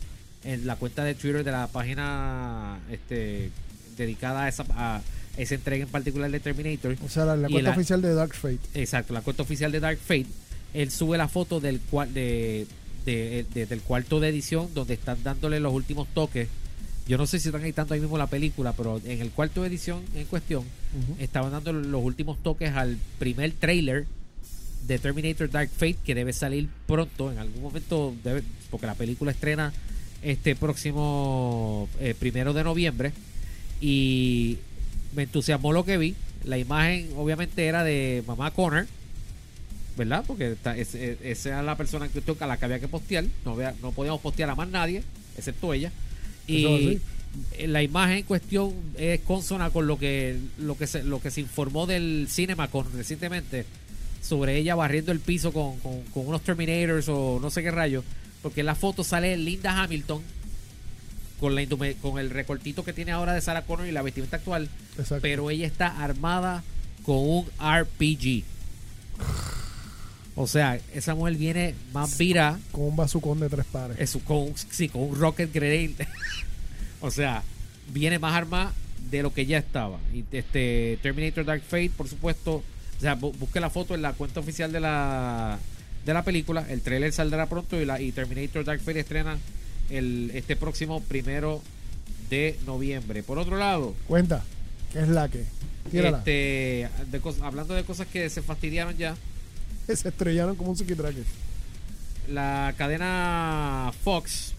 en 0.44 0.66
la 0.66 0.76
cuenta 0.76 1.02
de 1.04 1.14
Twitter 1.14 1.44
de 1.44 1.50
la 1.52 1.66
página 1.68 2.78
este, 2.90 3.50
dedicada 3.96 4.44
a 4.44 4.48
esa, 4.48 4.64
a 4.70 5.00
esa 5.36 5.54
entrega 5.54 5.84
en 5.84 5.88
particular 5.90 6.30
de 6.30 6.40
Terminator. 6.40 6.96
O 7.04 7.08
sea, 7.08 7.24
la, 7.24 7.48
cuenta 7.48 7.70
la- 7.70 7.76
oficial 7.76 8.02
de 8.02 8.14
Dark 8.14 8.34
Fate. 8.34 8.58
Exacto, 8.74 9.14
la 9.14 9.22
cuenta 9.22 9.42
oficial 9.42 9.72
de 9.72 9.80
Dark 9.80 9.98
Fate. 9.98 10.26
Él 10.74 10.90
sube 10.90 11.16
la 11.18 11.28
foto 11.28 11.60
del 11.60 11.80
cual 11.80 12.12
de, 12.14 12.66
de- 13.04 13.44
de- 13.54 13.66
del 13.66 13.80
cuarto 13.80 14.20
de 14.20 14.28
edición 14.28 14.68
donde 14.74 14.94
están 14.94 15.22
dándole 15.22 15.60
los 15.60 15.72
últimos 15.72 16.08
toques. 16.14 16.48
Yo 17.08 17.18
no 17.18 17.26
sé 17.26 17.40
si 17.40 17.48
están 17.48 17.62
editando 17.62 17.94
ahí 17.94 18.00
mismo 18.00 18.16
la 18.18 18.28
película, 18.28 18.72
pero 18.74 19.00
en 19.04 19.20
el 19.20 19.30
cuarto 19.30 19.62
de 19.62 19.68
edición 19.68 20.02
en 20.14 20.24
cuestión 20.26 20.64
estaban 21.18 21.50
dando 21.52 21.72
los 21.72 22.02
últimos 22.04 22.40
toques 22.42 22.70
al 22.72 22.96
primer 23.18 23.52
trailer 23.52 24.06
de 24.86 24.98
Terminator 24.98 25.50
Dark 25.50 25.70
Fate 25.70 25.96
que 26.04 26.14
debe 26.14 26.32
salir 26.32 26.68
pronto, 26.86 27.30
en 27.32 27.38
algún 27.38 27.62
momento, 27.62 28.14
debe- 28.24 28.42
porque 28.70 28.86
la 28.86 28.94
película 28.94 29.30
estrena 29.32 29.72
este 30.22 30.54
próximo 30.54 31.88
eh, 32.00 32.14
primero 32.18 32.52
de 32.52 32.62
noviembre. 32.64 33.12
Y 33.80 34.58
me 35.16 35.24
entusiasmó 35.24 35.72
lo 35.72 35.84
que 35.84 35.98
vi. 35.98 36.14
La 36.44 36.58
imagen, 36.58 37.08
obviamente, 37.16 37.66
era 37.66 37.82
de 37.84 38.22
mamá 38.26 38.50
Connor, 38.52 38.86
¿verdad? 39.96 40.24
Porque 40.26 40.52
esta- 40.52 40.76
es- 40.76 40.94
es- 40.94 41.18
esa 41.22 41.48
era 41.50 41.62
la 41.62 41.76
persona 41.76 42.08
que 42.08 42.22
a 42.40 42.46
la 42.46 42.56
que 42.56 42.64
había 42.64 42.80
que 42.80 42.88
postear. 42.88 43.24
No, 43.44 43.56
vea- 43.56 43.74
no 43.82 43.92
podíamos 43.92 44.20
postear 44.20 44.50
a 44.50 44.54
más 44.54 44.68
nadie, 44.68 45.02
excepto 45.36 45.72
ella. 45.74 45.92
Y 46.46 47.00
eh, 47.52 47.66
la 47.68 47.82
imagen 47.82 48.18
en 48.18 48.22
cuestión 48.24 48.72
es 48.96 49.20
consona 49.20 49.70
con 49.70 49.86
lo 49.86 49.98
que 49.98 50.36
lo 50.58 50.76
que 50.76 50.86
se, 50.86 51.02
lo 51.02 51.20
que 51.20 51.30
se 51.30 51.40
informó 51.40 51.86
del 51.86 52.26
CinemaCon 52.28 52.86
recientemente 52.94 53.64
sobre 54.22 54.56
ella 54.58 54.74
barriendo 54.74 55.12
el 55.12 55.20
piso 55.20 55.52
con, 55.52 55.78
con- 55.80 56.02
con 56.12 56.26
unos 56.26 56.42
Terminators 56.42 57.08
o 57.08 57.38
no 57.40 57.50
sé 57.50 57.62
qué 57.62 57.70
rayo. 57.70 58.02
Porque 58.42 58.60
en 58.60 58.66
la 58.66 58.74
foto 58.74 59.04
sale 59.04 59.36
Linda 59.36 59.82
Hamilton 59.82 60.20
con, 61.40 61.54
la 61.54 61.64
con 62.00 62.18
el 62.18 62.30
recortito 62.30 62.84
que 62.84 62.92
tiene 62.92 63.12
ahora 63.12 63.34
de 63.34 63.40
Sarah 63.40 63.62
Connor 63.62 63.86
y 63.86 63.92
la 63.92 64.02
vestimenta 64.02 64.36
actual. 64.36 64.68
Exacto. 64.98 65.18
Pero 65.22 65.48
ella 65.50 65.66
está 65.66 66.02
armada 66.02 66.62
con 67.04 67.16
un 67.18 67.46
RPG. 67.60 68.44
O 70.34 70.46
sea, 70.46 70.78
esa 70.94 71.14
mujer 71.14 71.36
viene 71.36 71.74
más 71.92 72.16
vira 72.16 72.58
Con 72.72 72.84
un 72.84 72.96
bazucón 72.96 73.38
de 73.40 73.48
tres 73.50 73.66
pares. 73.66 73.98
eso, 74.00 74.18
con, 74.20 74.52
sí, 74.56 74.88
con 74.88 75.02
un 75.02 75.16
rocket 75.18 75.52
grenade. 75.52 76.06
o 77.00 77.10
sea, 77.10 77.42
viene 77.92 78.18
más 78.18 78.34
arma 78.34 78.72
de 79.10 79.22
lo 79.22 79.32
que 79.34 79.44
ya 79.46 79.58
estaba. 79.58 79.98
Y 80.14 80.24
este 80.32 80.98
Terminator 81.02 81.44
Dark 81.44 81.62
Fate, 81.62 81.90
por 81.96 82.08
supuesto, 82.08 82.56
o 82.96 83.00
sea, 83.00 83.18
bu- 83.18 83.36
busque 83.36 83.60
la 83.60 83.68
foto 83.68 83.94
en 83.94 84.00
la 84.02 84.12
cuenta 84.14 84.40
oficial 84.40 84.72
de 84.72 84.80
la 84.80 85.58
de 86.06 86.14
la 86.14 86.22
película. 86.24 86.64
El 86.68 86.80
trailer 86.80 87.12
saldrá 87.12 87.46
pronto 87.46 87.80
y 87.80 87.84
la 87.84 88.00
y 88.00 88.10
Terminator 88.12 88.64
Dark 88.64 88.80
Fate 88.80 89.00
estrena 89.00 89.36
el 89.90 90.30
este 90.34 90.56
próximo 90.56 91.02
primero 91.02 91.60
de 92.30 92.58
noviembre. 92.64 93.22
Por 93.22 93.38
otro 93.38 93.58
lado, 93.58 93.94
Cuenta, 94.08 94.42
¿qué 94.92 95.00
es 95.00 95.08
la 95.08 95.28
que? 95.28 95.44
Tírala. 95.90 96.18
este, 96.18 96.88
de 97.10 97.20
hablando 97.42 97.74
de 97.74 97.84
cosas 97.84 98.06
que 98.06 98.30
se 98.30 98.40
fastidiaron 98.40 98.96
ya, 98.96 99.14
Se 99.94 100.08
estrellaron 100.08 100.56
como 100.56 100.70
un 100.70 100.76
psiquitraque. 100.76 101.22
la 102.28 102.74
cadena 102.78 103.92
Fox 104.04 104.54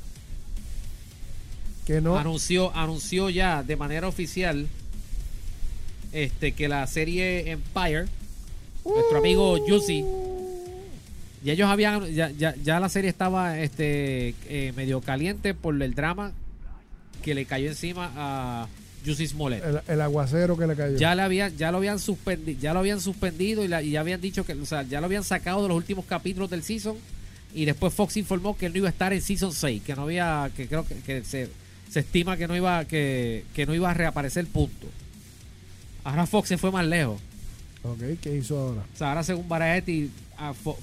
Que 1.85 2.01
no. 2.01 2.17
anunció, 2.17 2.75
anunció 2.75 3.29
ya 3.29 3.63
de 3.63 3.75
manera 3.75 4.07
oficial 4.07 4.67
este, 6.11 6.51
que 6.51 6.67
la 6.67 6.85
serie 6.87 7.51
Empire, 7.51 8.05
nuestro 8.85 9.17
amigo 9.17 9.57
Juicy, 9.67 10.05
y 11.43 11.49
ellos 11.51 11.67
habían, 11.69 12.05
ya, 12.13 12.29
ya, 12.29 12.55
ya 12.63 12.79
la 12.79 12.87
serie 12.87 13.09
estaba 13.09 13.59
este, 13.59 14.35
eh, 14.47 14.71
medio 14.75 15.01
caliente 15.01 15.53
por 15.53 15.81
el 15.81 15.93
drama 15.95 16.31
que 17.23 17.33
le 17.35 17.45
cayó 17.45 17.67
encima 17.67 18.11
a 18.15 18.67
Juicy 19.05 19.27
Smollett. 19.27 19.63
El, 19.65 19.81
el 19.87 20.01
aguacero 20.01 20.55
que 20.57 20.65
le 20.67 20.75
cayó. 20.75 20.97
Ya, 20.97 21.13
le 21.15 21.21
habían, 21.23 21.55
ya 21.57 21.71
lo 21.71 21.77
habían 21.77 21.99
suspendido, 21.99 22.59
ya 22.59 22.73
lo 22.73 22.79
habían 22.79 23.01
suspendido 23.01 23.63
y, 23.63 23.67
la- 23.67 23.81
y 23.83 23.91
ya 23.91 23.99
habían 23.99 24.21
dicho 24.21 24.45
que, 24.45 24.53
o 24.53 24.65
sea, 24.65 24.83
ya 24.83 24.99
lo 25.01 25.05
habían 25.07 25.23
sacado 25.23 25.61
de 25.61 25.67
los 25.67 25.77
últimos 25.77 26.05
capítulos 26.05 26.49
del 26.49 26.63
season 26.63 26.95
y 27.53 27.65
después 27.65 27.93
Fox 27.93 28.17
informó 28.17 28.57
que 28.57 28.65
él 28.67 28.71
no 28.73 28.79
iba 28.79 28.87
a 28.87 28.91
estar 28.91 29.13
en 29.13 29.21
season 29.21 29.51
6, 29.53 29.83
que 29.83 29.95
no 29.95 30.03
había, 30.03 30.49
que 30.55 30.67
creo 30.67 30.85
que, 30.85 30.95
que 30.95 31.23
se, 31.23 31.49
se 31.89 31.99
estima 31.99 32.35
que 32.37 32.47
no 32.47 32.55
iba, 32.55 32.85
que, 32.85 33.43
que 33.53 33.65
no 33.65 33.75
iba 33.75 33.91
a 33.91 33.93
reaparecer 33.93 34.45
punto. 34.47 34.87
Ahora 36.03 36.25
Fox 36.25 36.49
se 36.49 36.57
fue 36.57 36.71
más 36.71 36.85
lejos. 36.85 37.19
Ok, 37.83 37.99
¿qué 38.21 38.35
hizo 38.37 38.57
ahora? 38.57 38.81
O 38.93 38.97
sea, 38.97 39.09
ahora 39.09 39.23
según 39.23 39.47
Variety, 39.49 40.09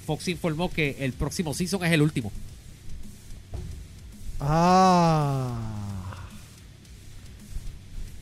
Fox 0.06 0.28
informó 0.28 0.70
que 0.70 0.96
el 1.00 1.12
próximo 1.12 1.54
season 1.54 1.84
es 1.84 1.92
el 1.92 2.02
último. 2.02 2.30
Ah. 4.38 5.79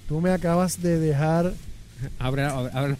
Tú 0.09 0.21
me 0.21 0.31
acabas 0.31 0.81
de 0.83 0.99
dejar, 0.99 1.53
Abre, 2.19 2.45
abre- 2.45 2.71
abre- 2.73 2.97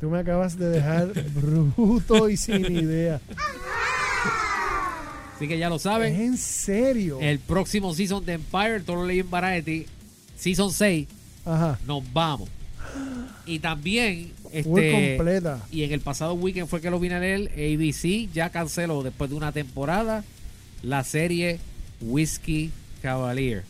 tú 0.00 0.10
me 0.10 0.18
acabas 0.18 0.58
de 0.58 0.68
dejar 0.70 1.12
bruto 1.34 2.28
y 2.28 2.36
sin 2.36 2.64
idea. 2.74 3.20
Así 5.36 5.48
que 5.48 5.58
ya 5.58 5.68
lo 5.70 5.76
¿Es 5.76 5.82
saben. 5.82 6.14
en 6.20 6.36
serio? 6.36 7.18
El 7.20 7.38
próximo 7.38 7.94
season 7.94 8.24
de 8.26 8.34
Empire, 8.34 8.80
todo 8.80 8.96
lo 8.96 9.06
leí 9.06 9.20
en 9.20 9.30
Variety, 9.30 9.86
season 10.36 10.70
6, 10.72 11.06
Ajá. 11.46 11.78
nos 11.86 12.02
vamos. 12.12 12.48
Y 13.46 13.58
también, 13.58 14.32
este, 14.52 15.16
completa. 15.16 15.60
y 15.70 15.82
en 15.84 15.92
el 15.92 16.00
pasado 16.00 16.34
weekend 16.34 16.68
fue 16.68 16.80
que 16.82 16.90
lo 16.90 17.00
vine 17.00 17.14
a 17.14 17.20
leer, 17.20 17.50
ABC 17.52 18.30
ya 18.32 18.50
canceló 18.50 19.02
después 19.02 19.30
de 19.30 19.36
una 19.36 19.50
temporada 19.52 20.24
la 20.82 21.04
serie 21.04 21.58
Whiskey 22.02 22.70
Cavalier. 23.02 23.64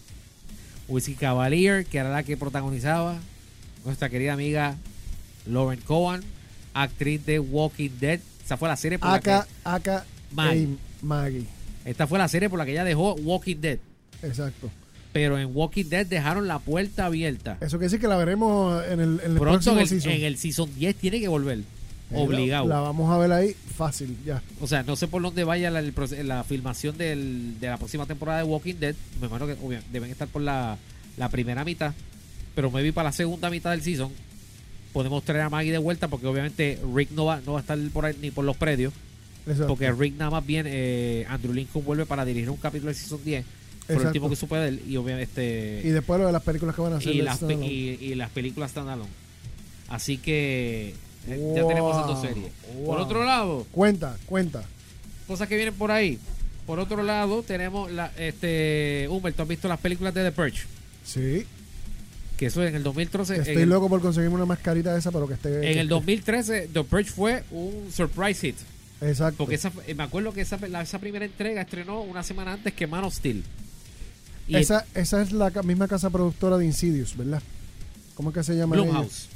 Whiskey 0.91 1.15
Cavalier, 1.15 1.87
que 1.87 1.99
era 1.99 2.11
la 2.11 2.23
que 2.23 2.37
protagonizaba 2.37 3.19
nuestra 3.85 4.11
querida 4.11 4.33
amiga 4.35 4.77
Lauren 5.47 5.81
Cohen, 5.81 6.23
actriz 6.75 7.25
de 7.25 7.39
Walking 7.39 7.91
Dead. 8.01 8.21
Esa 8.45 8.57
fue 8.57 8.69
la 8.69 8.77
serie 8.77 8.99
por 8.99 9.11
la 9.11 9.21
que, 9.21 9.99
Maggie. 10.33 10.77
Maggie. 11.03 11.47
esta 11.85 12.07
fue 12.07 12.19
la 12.19 12.29
serie 12.29 12.51
por 12.51 12.59
la 12.59 12.67
que 12.67 12.73
ella 12.73 12.85
dejó 12.85 13.15
Walking 13.15 13.57
Dead. 13.57 13.79
Exacto. 14.23 14.71
Pero 15.13 15.39
en 15.39 15.51
Walking 15.55 15.87
Dead 15.87 16.07
dejaron 16.07 16.47
la 16.47 16.59
puerta 16.59 17.07
abierta. 17.07 17.57
Eso 17.61 17.79
quiere 17.79 17.87
decir 17.87 18.01
que 18.01 18.09
la 18.09 18.17
veremos 18.17 18.85
en 18.87 19.01
el, 19.01 19.21
en 19.25 19.33
el 19.33 19.39
Pronto 19.39 19.43
próximo 19.45 19.77
en 19.77 19.81
el, 19.83 19.89
season. 19.89 20.13
en 20.13 20.25
el 20.25 20.37
season 20.37 20.75
10 20.75 20.97
tiene 20.97 21.21
que 21.21 21.29
volver. 21.29 21.61
Obligado. 22.12 22.67
La 22.69 22.81
vamos 22.81 23.11
a 23.11 23.19
ver 23.19 23.31
ahí 23.33 23.55
fácil, 23.76 24.17
ya. 24.25 24.43
O 24.61 24.67
sea, 24.67 24.83
no 24.83 24.97
sé 24.97 25.07
por 25.09 25.23
dónde 25.23 25.45
vaya 25.45 25.71
la, 25.71 26.45
filmación 26.45 26.99
del- 26.99 27.59
de 27.61 27.69
la 27.69 27.76
próxima 27.76 28.07
temporada 28.07 28.38
de 28.38 28.45
Walking 28.45 28.75
Dead. 28.81 28.95
Me 29.21 29.26
imagino 29.29 29.47
que 29.47 29.55
obvia- 29.64 29.83
deben 29.93 30.11
estar 30.11 30.29
por 30.29 30.43
la, 30.43 30.76
la 31.17 31.29
primera 31.29 31.64
mitad. 31.64 31.93
Pero 32.55 32.71
me 32.71 32.83
vi 32.83 32.90
para 32.93 33.11
la 33.11 33.12
segunda 33.12 33.49
mitad 33.50 33.71
del 33.71 33.83
season. 33.83 34.11
Podemos 34.93 35.23
traer 35.23 35.43
a 35.43 35.50
Maggie 35.50 35.71
de 35.71 35.79
vuelta 35.79 36.09
porque 36.09 36.26
obviamente 36.26 36.81
Rick 36.95 37.11
no 37.12 37.25
va, 37.26 37.40
no 37.47 37.52
va 37.52 37.59
a 37.59 37.62
estar 37.62 37.79
por 37.93 38.05
ahí 38.07 38.17
ni 38.21 38.31
por 38.33 38.45
los 38.45 38.57
predios. 38.57 38.93
Exacto. 39.47 39.69
Porque 39.69 39.90
Rick 39.93 40.17
nada 40.17 40.33
más 40.33 40.45
bien, 40.45 40.67
eh, 40.69 41.25
Andrew 41.29 41.52
Lincoln 41.55 41.85
vuelve 41.85 42.07
para 42.07 42.25
dirigir 42.25 42.50
un 42.50 42.57
capítulo 42.57 42.88
de 42.90 42.95
season 42.99 43.21
10. 43.25 43.45
Fue 43.87 43.97
el 43.97 44.07
último 44.07 44.29
que 44.29 44.37
supe 44.37 44.57
de 44.57 44.69
él. 44.69 44.83
Y 44.88 44.97
obviamente... 44.97 45.81
y 45.85 45.88
después 45.88 46.21
lo 46.21 46.26
de 46.26 46.33
las 46.33 46.43
películas 46.43 46.75
que 46.75 46.83
van 46.83 46.93
a 46.93 46.97
hacer. 46.97 47.14
y 47.14 47.23
las, 47.23 47.40
y, 47.43 47.99
y 48.00 48.14
las 48.17 48.31
películas 48.31 48.73
standalone. 48.73 49.09
Así 49.88 50.19
que 50.19 50.95
eh, 51.29 51.53
ya 51.57 51.67
tenemos 51.67 51.95
esas 51.97 52.07
dos 52.07 52.21
series. 52.21 52.53
Por 52.85 52.99
otro 53.00 53.25
lado, 53.25 53.67
Cuenta, 53.73 54.17
cuenta. 54.27 54.62
cosas 55.27 55.49
que 55.49 55.57
vienen 55.57 55.75
por 55.75 55.91
ahí. 55.91 56.19
Por 56.67 56.79
otro 56.79 57.03
lado, 57.03 57.43
tenemos 57.43 57.91
la, 57.91 58.12
este, 58.17 59.07
Humbert, 59.11 59.35
¿tú 59.37 59.43
has 59.43 59.49
visto 59.49 59.69
las 59.69 59.81
películas 59.81 60.15
de 60.15 60.23
The 60.25 60.33
Purge? 60.33 60.62
Sí. 61.05 61.47
Que 62.37 62.47
eso 62.47 62.62
en 62.65 62.75
el 62.75 62.83
2013. 62.83 63.35
en 63.35 63.41
Estoy 63.43 63.62
el, 63.65 63.69
loco 63.69 63.89
por 63.89 64.00
conseguirme 64.00 64.37
una 64.37 64.47
mascarita 64.47 64.93
de 64.93 64.99
esa, 65.00 65.11
pero 65.11 65.27
que 65.27 65.35
esté. 65.35 65.55
en 65.57 65.61
que 65.62 65.71
el 65.73 65.79
esté- 65.79 65.89
2013, 65.89 66.69
The 66.73 66.85
Purge 66.85 67.11
fue 67.11 67.45
un 67.50 67.91
surprise 67.93 68.41
hit. 68.49 68.57
Exacto. 69.03 69.39
Porque 69.39 69.57
esa, 69.57 69.73
eh, 69.87 69.95
me 69.95 70.05
acuerdo 70.05 70.33
que 70.33 70.43
esa, 70.43 70.57
la- 70.69 70.83
esa 70.83 70.99
primera 70.99 71.25
entrega 71.25 71.61
estrenó 71.62 72.03
una 72.03 72.23
semana 72.23 72.53
antes 72.55 72.73
que 72.73 72.87
Man 72.87 73.05
of 73.05 73.15
Steel. 73.15 73.43
Y 74.47 74.57
esa, 74.57 74.85
esa 74.95 75.23
es 75.23 75.33
la 75.33 75.50
misma 75.62 75.87
casa 75.89 76.09
productora 76.11 76.57
de 76.59 76.65
Insidious, 76.67 77.17
¿verdad? 77.17 77.43
¿Cómo 78.15 78.31
es 78.31 78.35
que 78.35 78.43
se 78.45 78.55
llama? 78.57 78.77
Blumhouse. 78.77 79.29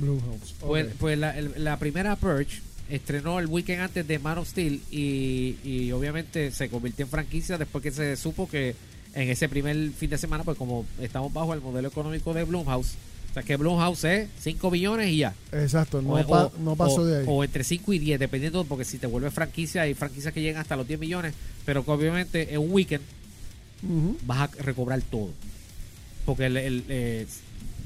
Blumhouse. 0.00 0.54
Pues, 0.60 0.86
pues 0.98 1.18
la, 1.18 1.36
el- 1.38 1.52
la 1.62 1.78
primera 1.78 2.16
Purge 2.16 2.60
estrenó 2.88 3.38
el 3.38 3.46
weekend 3.46 3.80
antes 3.82 4.06
de 4.06 4.18
Man 4.18 4.38
of 4.38 4.48
Steel 4.48 4.80
y, 4.90 5.56
y 5.64 5.92
obviamente 5.92 6.50
se 6.50 6.68
convirtió 6.68 7.04
en 7.04 7.10
franquicia 7.10 7.56
después 7.58 7.82
que 7.82 7.90
se 7.92 8.16
supo 8.16 8.48
que 8.48 8.74
en 9.14 9.28
ese 9.28 9.48
primer 9.48 9.90
fin 9.92 10.10
de 10.10 10.18
semana, 10.18 10.44
pues 10.44 10.56
como 10.56 10.84
estamos 11.00 11.32
bajo 11.32 11.54
el 11.54 11.60
modelo 11.60 11.88
económico 11.88 12.32
de 12.34 12.44
Blumhouse, 12.44 12.94
o 13.30 13.34
sea 13.34 13.42
que 13.44 13.56
Blumhouse 13.56 14.04
es 14.04 14.28
5 14.40 14.70
billones 14.70 15.08
y 15.08 15.18
ya. 15.18 15.34
Exacto, 15.52 16.02
no, 16.02 16.14
O- 16.14 16.26
pa- 16.26 16.46
o- 16.46 16.52
no 16.60 16.74
pasó 16.76 17.04
de 17.06 17.18
ahí. 17.20 17.24
O 17.28 17.44
entre 17.44 17.62
5 17.62 17.92
y 17.92 17.98
10, 18.00 18.18
dependiendo, 18.20 18.64
porque 18.64 18.84
si 18.84 18.98
te 18.98 19.06
vuelves 19.06 19.32
franquicia, 19.32 19.82
hay 19.82 19.94
franquicias 19.94 20.32
que 20.34 20.40
llegan 20.42 20.60
hasta 20.62 20.76
los 20.76 20.86
10 20.88 20.98
millones, 20.98 21.34
pero 21.64 21.84
que 21.84 21.90
obviamente 21.92 22.52
en 22.54 22.60
un 22.60 22.72
weekend 22.72 23.02
vas 24.26 24.38
a 24.40 24.62
recobrar 24.62 25.00
todo. 25.02 25.30
Porque 26.26 26.46
el, 26.46 26.56
el, 26.56 26.84
eh, 26.88 27.26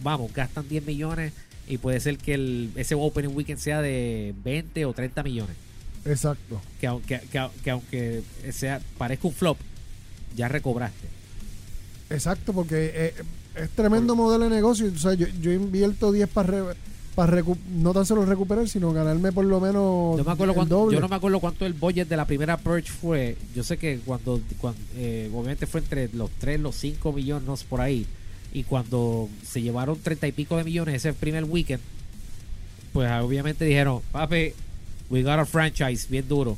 vamos, 0.03 0.33
gastan 0.33 0.69
10 0.69 0.85
millones 0.87 1.33
y 1.67 1.79
puede 1.79 2.01
ser 2.01 2.19
que 2.19 2.35
el, 2.35 2.71
ese 2.77 2.95
opening 2.95 3.35
weekend 3.35 3.59
sea 3.59 3.81
de 3.83 4.35
20 4.45 4.85
o 4.87 4.93
30 4.93 5.23
millones. 5.23 5.57
Exacto. 6.05 6.61
Que 6.81 6.87
aunque, 6.87 7.21
que, 7.31 7.49
que 7.63 7.71
aunque 7.71 8.23
sea, 8.53 8.81
parezca 8.99 9.29
un 9.29 9.35
flop, 9.35 9.59
ya 10.37 10.49
recobraste. 10.49 11.09
Exacto, 12.11 12.53
porque 12.53 12.93
eh, 12.95 13.15
es 13.57 13.71
tremendo 13.71 14.15
modelo 14.15 14.45
de 14.45 14.51
negocio. 14.51 14.91
O 14.95 14.99
sea, 14.99 15.15
yo, 15.15 15.27
yo 15.41 15.53
invierto 15.53 16.13
10 16.13 16.29
para 16.29 16.75
para 17.15 17.43
no 17.71 17.93
tan 17.93 18.05
solo 18.07 18.27
recuperar, 18.27 18.69
sino 18.69 18.93
ganarme 18.93 19.31
por 19.31 19.45
lo 19.45 19.61
menos 19.61 20.17
Yo, 20.19 20.25
me 20.25 20.33
acuerdo 20.33 20.53
el 20.53 20.57
cuánto, 20.57 20.79
doble. 20.81 20.95
yo 20.97 21.01
no 21.01 21.09
me 21.09 21.17
acuerdo 21.17 21.39
cuánto 21.39 21.65
el 21.65 21.73
budget 21.73 22.09
de 22.09 22.17
la 22.17 22.27
primera 22.27 22.57
Purge 22.57 22.91
fue. 22.91 23.37
Yo 23.55 23.63
sé 23.63 23.77
que 23.77 24.01
cuando, 24.05 24.41
cuando 24.59 24.81
eh, 24.97 25.31
obviamente 25.33 25.67
fue 25.67 25.81
entre 25.81 26.09
los 26.13 26.31
3, 26.39 26.61
los 26.61 26.75
5 26.75 27.13
millones 27.13 27.65
por 27.65 27.81
ahí. 27.81 28.07
Y 28.55 28.63
cuando 28.63 29.29
se 29.47 29.61
llevaron 29.61 29.99
30 30.01 30.29
y 30.29 30.33
pico 30.33 30.57
de 30.57 30.65
millones 30.65 30.95
ese 30.95 31.13
primer 31.13 31.45
weekend, 31.45 31.83
pues 32.93 33.11
obviamente 33.21 33.65
dijeron, 33.67 34.01
papi, 34.13 34.53
we 35.11 35.23
got 35.23 35.41
a 35.41 35.45
franchise 35.45 36.07
bien 36.09 36.27
duro. 36.29 36.57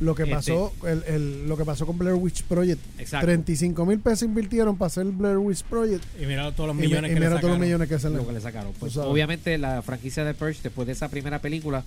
Lo 0.00 0.14
que 0.14 0.22
Este- 0.24 0.34
pasó, 0.34 0.72
el, 0.86 1.02
el- 1.06 1.48
lo 1.48 1.56
que 1.56 1.64
pasó 1.64 1.86
con 1.86 1.98
Blair 1.98 2.14
Witch 2.16 2.42
Project. 2.44 2.80
Exacto. 2.98 3.26
35 3.26 3.84
mil 3.86 3.98
pesos 4.00 4.22
invirtieron 4.22 4.76
para 4.76 4.86
hacer 4.88 5.04
Blair 5.06 5.38
Witch 5.38 5.62
Project. 5.64 6.04
Y 6.20 6.26
mira 6.26 6.50
todos 6.52 6.68
los 6.68 6.76
Y, 6.76 6.80
millones 6.88 7.10
y 7.10 7.14
que 7.14 7.20
le 7.20 7.26
mira 7.26 7.40
todos 7.40 7.42
los 7.42 7.50
sacaron. 7.50 7.60
millones 7.60 7.88
que 7.88 7.98
se 7.98 8.10
le 8.10 8.16
lo 8.16 8.26
que 8.26 8.32
le 8.32 8.40
sacaron. 8.40 8.72
Pues, 8.78 8.96
obviamente 8.96 9.56
la 9.58 9.82
franquicia 9.82 10.24
de 10.24 10.34
Purge, 10.34 10.60
después 10.62 10.86
de 10.86 10.92
esa 10.94 11.08
primera 11.08 11.38
película 11.40 11.84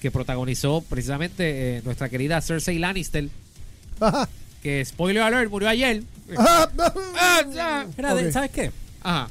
que 0.00 0.10
protagonizó 0.10 0.82
precisamente 0.82 1.78
eh, 1.78 1.82
nuestra 1.84 2.08
querida 2.08 2.40
Cersei 2.40 2.78
Lannister, 2.78 3.28
que 4.62 4.84
spoiler 4.84 5.22
alert, 5.22 5.50
murió 5.50 5.68
ayer. 5.68 6.02
Ah. 6.38 6.68
Mira, 7.96 8.14
de- 8.14 8.26
Ok. 8.26 8.32
¿sabes 8.32 8.50
qué? 8.50 8.70
Ajá. 9.02 9.28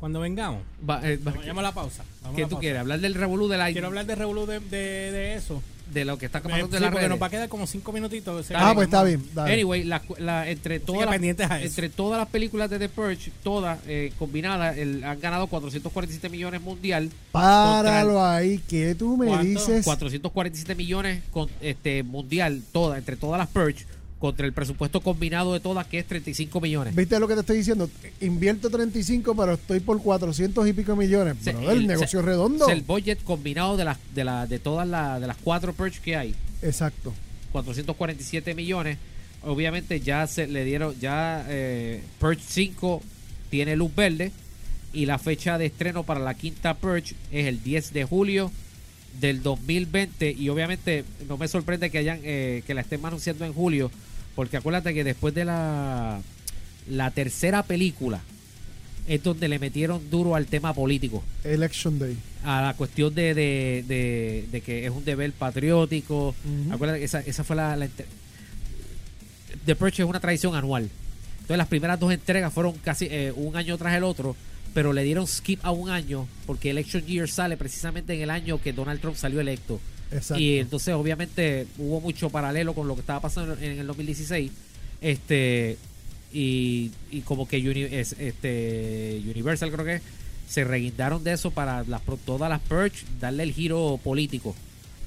Cuando 0.00 0.20
vengamos, 0.20 0.60
Va, 0.88 1.00
eh, 1.08 1.16
va- 1.16 1.32
vayamos 1.32 1.58
a 1.58 1.62
la 1.62 1.72
pausa. 1.72 2.04
Vamos 2.22 2.34
a 2.34 2.36
¿Qué 2.36 2.42
la 2.42 2.48
tú 2.48 2.50
pausa. 2.54 2.60
quieres? 2.60 2.80
¿Hablar 2.80 3.00
del 3.00 3.14
revolú 3.14 3.48
de 3.48 3.56
la 3.58 3.72
Quiero 3.72 3.88
hablar 3.88 4.06
de 4.06 4.14
Revolu 4.14 4.46
de, 4.46 4.60
de, 4.60 4.78
de 5.10 5.34
eso. 5.34 5.60
de 5.92 6.04
lo 6.04 6.18
que 6.18 6.26
está 6.26 6.40
pasando 6.42 6.68
sí, 6.68 6.76
en 6.76 6.82
las 6.82 6.90
porque 6.90 6.98
redes? 7.06 7.10
nos 7.10 7.20
va 7.22 7.26
a 7.26 7.30
quedar 7.30 7.48
como 7.48 7.66
cinco 7.66 7.90
minutitos. 7.92 8.46
Ah, 8.54 8.72
pues 8.74 8.84
está 8.86 9.02
bien. 9.02 9.24
dale. 9.34 9.54
Anyway, 9.54 9.82
la, 9.84 10.00
la- 10.18 10.48
entre, 10.48 10.78
todas 10.78 11.06
las, 11.06 11.62
entre 11.62 11.88
todas 11.88 12.18
las 12.20 12.28
películas 12.28 12.68
de 12.70 12.78
The 12.78 12.88
Purge, 12.90 13.32
todas 13.42 13.80
eh, 13.88 14.12
combinadas, 14.20 14.76
el- 14.76 15.02
han 15.02 15.18
ganado 15.18 15.46
447 15.48 16.28
millones 16.28 16.60
mundial. 16.60 17.10
Páralo 17.32 18.24
ahí, 18.24 18.58
que 18.68 18.94
tú 18.94 19.16
me 19.16 19.26
¿Cuánto? 19.26 19.46
dices. 19.48 19.84
447 19.84 20.74
millones 20.76 21.22
con, 21.32 21.48
este, 21.60 22.02
mundial, 22.04 22.62
toda, 22.70 22.98
entre 22.98 23.16
todas 23.16 23.38
las 23.38 23.48
Purge, 23.48 23.84
contra 24.18 24.46
el 24.46 24.52
presupuesto 24.52 25.00
combinado 25.00 25.52
de 25.52 25.60
todas, 25.60 25.86
que 25.86 25.98
es 25.98 26.06
35 26.06 26.60
millones. 26.60 26.94
¿Viste 26.94 27.20
lo 27.20 27.28
que 27.28 27.34
te 27.34 27.40
estoy 27.40 27.58
diciendo? 27.58 27.88
Invierto 28.20 28.68
35, 28.68 29.34
pero 29.36 29.54
estoy 29.54 29.80
por 29.80 30.02
400 30.02 30.66
y 30.66 30.72
pico 30.72 30.96
millones. 30.96 31.36
Se- 31.40 31.50
el, 31.50 31.86
negocio 31.86 32.22
redondo. 32.22 32.66
es 32.66 32.72
el 32.72 32.82
budget 32.82 33.22
combinado 33.22 33.76
de 33.76 33.84
las 33.84 33.98
de, 34.14 34.24
la, 34.24 34.46
de 34.46 34.58
todas 34.58 34.88
las 34.88 35.20
de 35.20 35.26
las 35.26 35.36
cuatro 35.36 35.72
Purge 35.72 36.00
que 36.00 36.16
hay. 36.16 36.34
Exacto. 36.62 37.14
447 37.52 38.54
millones. 38.54 38.98
Obviamente 39.42 40.00
ya 40.00 40.26
se 40.26 40.48
le 40.48 40.64
dieron, 40.64 40.98
ya 40.98 41.46
eh, 41.48 42.02
Purge 42.18 42.42
5 42.46 43.02
tiene 43.50 43.76
luz 43.76 43.94
verde 43.94 44.32
y 44.92 45.06
la 45.06 45.18
fecha 45.18 45.58
de 45.58 45.66
estreno 45.66 46.02
para 46.02 46.20
la 46.20 46.34
quinta 46.34 46.74
Purge 46.74 47.14
es 47.30 47.46
el 47.46 47.62
10 47.62 47.92
de 47.92 48.04
julio 48.04 48.50
del 49.20 49.42
2020 49.42 50.32
y 50.32 50.48
obviamente 50.48 51.04
no 51.28 51.38
me 51.38 51.46
sorprende 51.46 51.90
que 51.90 51.98
hayan 51.98 52.20
eh, 52.24 52.62
que 52.66 52.74
la 52.74 52.80
estén 52.80 53.04
anunciando 53.04 53.44
en 53.44 53.52
julio 53.52 53.90
porque 54.38 54.56
acuérdate 54.56 54.94
que 54.94 55.02
después 55.02 55.34
de 55.34 55.44
la 55.44 56.20
la 56.88 57.10
tercera 57.10 57.64
película 57.64 58.20
es 59.08 59.20
donde 59.24 59.48
le 59.48 59.58
metieron 59.58 60.08
duro 60.10 60.36
al 60.36 60.46
tema 60.46 60.72
político, 60.74 61.24
Election 61.42 61.98
Day. 61.98 62.16
a 62.44 62.62
la 62.62 62.74
cuestión 62.74 63.12
de, 63.16 63.34
de, 63.34 63.84
de- 63.88 64.44
de 64.52 64.60
que 64.60 64.84
es 64.86 64.92
un 64.92 65.04
deber 65.04 65.32
patriótico. 65.32 66.36
Acuérdate 66.70 67.00
que 67.00 67.04
esa, 67.06 67.18
esa 67.20 67.42
fue 67.42 67.56
la, 67.56 67.76
The 69.66 69.74
Purge 69.74 70.02
es 70.02 70.08
una 70.08 70.20
tradición 70.20 70.54
anual. 70.54 70.88
Entonces 71.40 71.56
las 71.58 71.66
primeras 71.66 71.98
dos 71.98 72.12
entregas 72.12 72.52
fueron 72.52 72.74
casi 72.84 73.08
eh, 73.10 73.32
un 73.34 73.56
año 73.56 73.76
tras 73.76 73.96
el 73.96 74.04
otro, 74.04 74.36
pero 74.72 74.92
le 74.92 75.02
dieron 75.02 75.26
skip 75.26 75.58
a 75.64 75.72
un 75.72 75.90
año 75.90 76.28
porque 76.46 76.70
Election 76.70 77.04
Year 77.06 77.28
sale 77.28 77.56
precisamente 77.56 78.14
en 78.14 78.20
el 78.20 78.30
año 78.30 78.60
que 78.62 78.72
Donald 78.72 79.00
Trump 79.00 79.16
salió 79.16 79.40
electo. 79.40 79.80
Exacto. 80.12 80.42
Y 80.42 80.58
entonces 80.58 80.94
obviamente 80.94 81.66
hubo 81.78 82.00
mucho 82.00 82.30
paralelo 82.30 82.74
con 82.74 82.88
lo 82.88 82.94
que 82.94 83.00
estaba 83.00 83.20
pasando 83.20 83.54
en 83.60 83.78
el 83.78 83.86
2016. 83.86 84.50
Este 85.00 85.76
y, 86.32 86.90
y 87.10 87.20
como 87.22 87.46
que 87.48 87.58
Uni- 87.58 87.88
este 87.92 89.22
Universal 89.24 89.70
creo 89.70 89.84
que 89.84 90.00
se 90.48 90.64
reguindaron 90.64 91.22
de 91.24 91.32
eso 91.32 91.50
para 91.50 91.84
las 91.84 92.02
todas 92.24 92.48
las 92.50 92.60
Purge 92.60 93.04
darle 93.20 93.42
el 93.44 93.52
giro 93.52 94.00
político. 94.02 94.54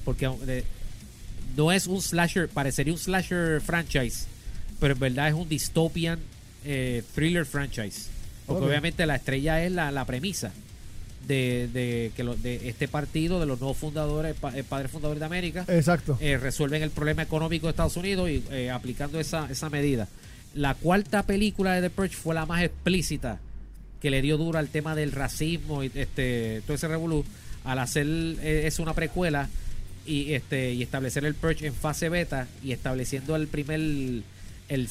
Porque 0.04 0.30
eh, 0.46 0.64
no 1.56 1.72
es 1.72 1.86
un 1.86 2.00
slasher, 2.00 2.48
parecería 2.48 2.92
un 2.92 2.98
slasher 2.98 3.60
franchise, 3.60 4.26
pero 4.80 4.94
en 4.94 5.00
verdad 5.00 5.28
es 5.28 5.34
un 5.34 5.48
dystopian 5.48 6.18
eh, 6.64 7.02
thriller 7.14 7.44
franchise. 7.44 8.08
Porque 8.46 8.64
obviamente 8.64 9.06
la 9.06 9.16
estrella 9.16 9.64
es 9.64 9.70
la, 9.72 9.90
la 9.92 10.04
premisa 10.04 10.52
de, 11.26 11.68
de 11.72 12.12
que 12.16 12.24
lo- 12.24 12.36
de 12.36 12.68
este 12.68 12.88
partido, 12.88 13.38
de 13.40 13.46
los 13.46 13.60
nuevos 13.60 13.76
fundadores, 13.78 14.34
pa- 14.34 14.56
eh, 14.56 14.64
padres 14.64 14.90
fundadores 14.90 15.20
de 15.20 15.26
América, 15.26 15.64
Exacto. 15.68 16.18
eh, 16.20 16.36
resuelven 16.38 16.82
el 16.82 16.90
problema 16.90 17.22
económico 17.22 17.66
de 17.66 17.70
Estados 17.70 17.96
Unidos 17.96 18.28
y 18.30 18.42
eh, 18.50 18.70
aplicando 18.70 19.18
esa, 19.20 19.48
esa 19.50 19.70
medida. 19.70 20.08
La 20.54 20.74
cuarta 20.74 21.22
película 21.24 21.74
de 21.74 21.82
The 21.82 21.90
Purge 21.90 22.14
fue 22.16 22.34
la 22.34 22.44
más 22.46 22.62
explícita 22.62 23.38
que 24.00 24.10
le 24.10 24.20
dio 24.20 24.36
duro 24.36 24.58
al 24.58 24.68
tema 24.68 24.94
del 24.94 25.12
racismo 25.12 25.84
y 25.84 25.90
este 25.94 26.60
todo 26.66 26.74
ese 26.74 26.88
revolú 26.88 27.24
al 27.64 27.78
hacer 27.78 28.04
eh, 28.06 28.64
es 28.66 28.78
una 28.80 28.92
precuela 28.94 29.48
y 30.04 30.32
este 30.34 30.72
y 30.74 30.82
establecer 30.82 31.24
el 31.24 31.34
Purge 31.36 31.68
en 31.68 31.72
fase 31.74 32.08
beta 32.08 32.48
y 32.64 32.72
estableciendo 32.72 33.36
el 33.36 33.46
primer 33.46 33.78
el, 33.78 34.24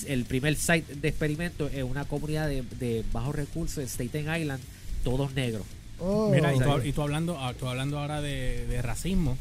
el 0.07 0.25
primer 0.25 0.55
site 0.55 0.95
de 0.95 1.09
experimento 1.09 1.69
en 1.73 1.83
una 1.85 2.05
comunidad 2.05 2.47
de, 2.47 2.63
de 2.79 3.03
bajos 3.11 3.35
recursos 3.35 3.83
Staten 3.83 4.33
Island 4.33 4.61
todos 5.03 5.33
negros 5.33 5.63
Oh, 6.01 6.31
Mira, 6.34 6.53
y 6.53 6.60
tú, 6.60 6.81
y 6.84 6.91
tú 6.93 7.01
hablando, 7.03 7.38
ah, 7.39 7.53
tú 7.58 7.67
hablando 7.67 8.00
ahora 8.00 8.22
de, 8.22 8.65
de 8.65 8.81
racismo, 8.81 9.38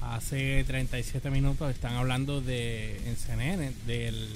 hace 0.00 0.64
37 0.66 1.30
minutos 1.30 1.70
están 1.70 1.94
hablando 1.94 2.40
de 2.40 2.96
en 3.06 3.16
CNN 3.16 3.72
del, 3.86 4.28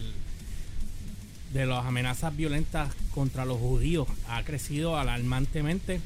de 1.52 1.66
las 1.66 1.84
amenazas 1.86 2.36
violentas 2.36 2.92
contra 3.14 3.44
los 3.44 3.58
judíos. 3.58 4.06
Ha 4.28 4.42
crecido 4.44 4.98
alarmantemente 4.98 6.00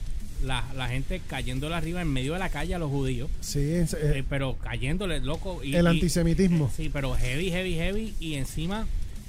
la, 0.45 0.65
la 0.77 0.89
gente 0.89 1.21
cayéndole 1.27 1.75
arriba 1.75 2.01
en 2.01 2.09
medio 2.09 2.33
de 2.35 2.39
la 2.39 2.49
calle 2.49 2.75
a 2.75 2.79
los 2.79 2.91
judíos, 2.91 3.29
sí, 3.41 3.59
es- 3.59 3.93
eh, 3.95 4.19
eh, 4.21 4.25
pero 4.29 4.57
cayéndole, 4.57 5.21
loco. 5.21 5.63
Y, 5.63 5.75
el 5.75 5.85
y- 5.85 5.89
antisemitismo. 5.89 6.71
Sí, 6.75 6.89
pero 6.93 7.15
heavy, 7.15 7.51
heavy, 7.51 7.75
heavy. 7.75 8.15
Y 8.21 8.35
encima 8.35 8.87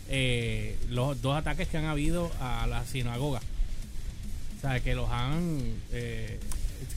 eh, 0.09 0.77
los 0.89 1.21
dos 1.21 1.35
ataques 1.35 1.67
que 1.67 1.77
han 1.77 1.85
habido 1.85 2.31
a 2.39 2.67
la 2.67 2.85
sinagoga. 2.85 3.41
O 4.61 4.67
sea, 4.67 4.79
que 4.79 4.93
los 4.95 5.09
han... 5.09 5.59
eh, 5.91 6.39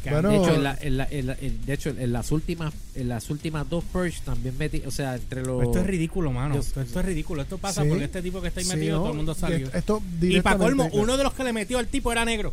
que 0.02 0.09
han- 0.11 0.14
Bueno, 0.23 0.30
de 0.30 0.37
hecho 0.37 0.54
en 0.54 0.62
la- 0.62 0.78
en 0.80 0.97
la- 0.99 1.09
en 1.11 1.26
la- 1.28 1.37
en- 1.40 1.64
de 1.66 1.73
hecho 1.73 1.90
en 1.90 2.12
las 2.12 2.30
últimas 2.33 2.73
en 2.94 3.09
las 3.09 3.30
últimas 3.30 3.68
dos 3.68 3.85
Purge 3.85 4.18
también 4.25 4.56
metí 4.59 4.83
o 4.87 4.90
sea 4.90 5.14
entre 5.16 5.42
los 5.42 5.62
Esto 5.62 5.78
es 5.80 5.87
ridículo, 5.87 6.30
mano. 6.33 6.54
Dios- 6.54 6.66
esto, 6.68 6.80
esto 6.83 7.00
es 7.00 7.06
ridículo. 7.06 7.42
Esto 7.42 7.59
pasa 7.59 7.83
Sí. 7.83 7.88
porque 7.88 8.04
este 8.04 8.23
tipo 8.23 8.40
que 8.42 8.49
está 8.49 8.61
ahí 8.61 8.66
Sí, 8.66 8.75
metido, 8.76 8.97
¿no? 8.97 9.02
todo 9.02 9.11
el 9.12 9.16
mundo 9.16 9.35
salió. 9.35 9.68
Esto 9.73 10.02
Y 10.21 10.40
para 10.40 10.59
colmo, 10.59 10.88
uno 10.92 11.16
de 11.16 11.23
los 11.25 11.33
que 11.35 11.44
le 11.44 11.52
metió 11.52 11.78
al 11.78 11.87
tipo 11.87 12.12
era 12.12 12.25
negro. 12.25 12.52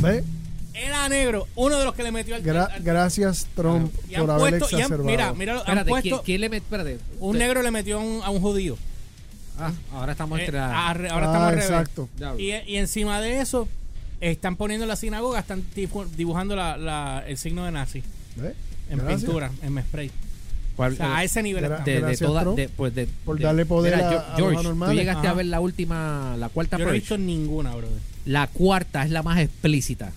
¿Ve? 0.00 0.24
Era 0.74 1.08
negro. 1.08 1.46
Uno 1.56 1.78
de 1.78 1.84
los 1.84 1.94
que 1.94 2.02
le 2.02 2.12
metió 2.12 2.34
al, 2.36 2.42
Gra- 2.42 2.70
al- 2.70 2.82
gracias, 2.82 3.46
Trump, 3.54 3.92
y 4.08 4.14
han 4.14 4.20
por 4.22 4.30
haber 4.30 4.58
puesto, 4.58 4.66
y 4.70 4.74
han- 4.76 4.80
exacerbado. 4.82 5.10
mira, 5.10 5.32
mira, 5.34 5.52
han 5.52 5.58
espérate 5.58 5.84
¿quién, 5.84 6.00
puesto 6.02 6.22
quién 6.24 6.40
le 6.42 6.50
met- 6.50 6.54
espérate 6.56 6.98
un 7.18 7.30
Usted- 7.30 7.38
negro 7.40 7.62
le 7.62 7.70
metió 7.70 7.96
a 7.98 8.00
un, 8.02 8.22
a 8.22 8.30
un 8.30 8.40
judío. 8.40 8.76
ah, 9.58 9.72
ahora 9.92 10.12
estamos 10.12 10.38
Eh, 10.38 10.42
entre 10.44 10.58
la- 10.58 10.88
ahora 10.88 11.00
Ah, 11.02 11.18
estamos 11.18 11.36
al 11.36 11.50
revés. 11.50 11.64
exacto. 11.64 12.08
Y 12.38 12.76
encima 12.76 13.20
de 13.20 13.40
eso, 13.40 13.68
están 14.20 14.56
poniendo 14.56 14.84
en 14.84 14.88
la 14.88 14.96
sinagoga, 14.96 15.40
están 15.40 15.62
dibu- 15.74 16.08
dibujando 16.10 16.56
la, 16.56 16.76
la- 16.76 17.24
el 17.26 17.36
signo 17.38 17.64
de 17.64 17.72
nazi 17.72 18.02
¿Ve? 18.36 18.54
en 18.90 18.98
Gracias. 18.98 19.20
pintura, 19.22 19.50
en 19.62 19.78
spray. 19.82 20.10
¿Cuál- 20.76 20.92
O 20.94 20.96
sea, 20.96 21.16
a 21.18 21.24
ese 21.24 21.42
nivel 21.42 21.62
de, 21.62 21.68
de 21.68 22.00
de- 22.54 22.68
pues 22.76 22.94
de- 22.94 23.06
por 23.24 23.36
de- 23.38 23.44
darle 23.44 23.66
poder 23.66 23.94
Mira, 23.96 24.08
a- 24.32 24.36
George, 24.36 24.62
tú 24.62 24.92
llegaste 24.92 25.26
Ajá. 25.26 25.30
a 25.30 25.34
ver 25.34 25.46
la 25.46 25.60
última 25.60 26.36
la 26.38 26.48
cuarta 26.48 26.78
Yo 26.78 26.84
no 26.84 26.90
he 26.90 26.94
visto 26.94 27.18
ninguna, 27.18 27.74
brother. 27.74 27.98
la 28.24 28.46
cuarta 28.46 29.04
es 29.04 29.10
la 29.10 29.22
más 29.22 29.38
explícita 29.40 30.12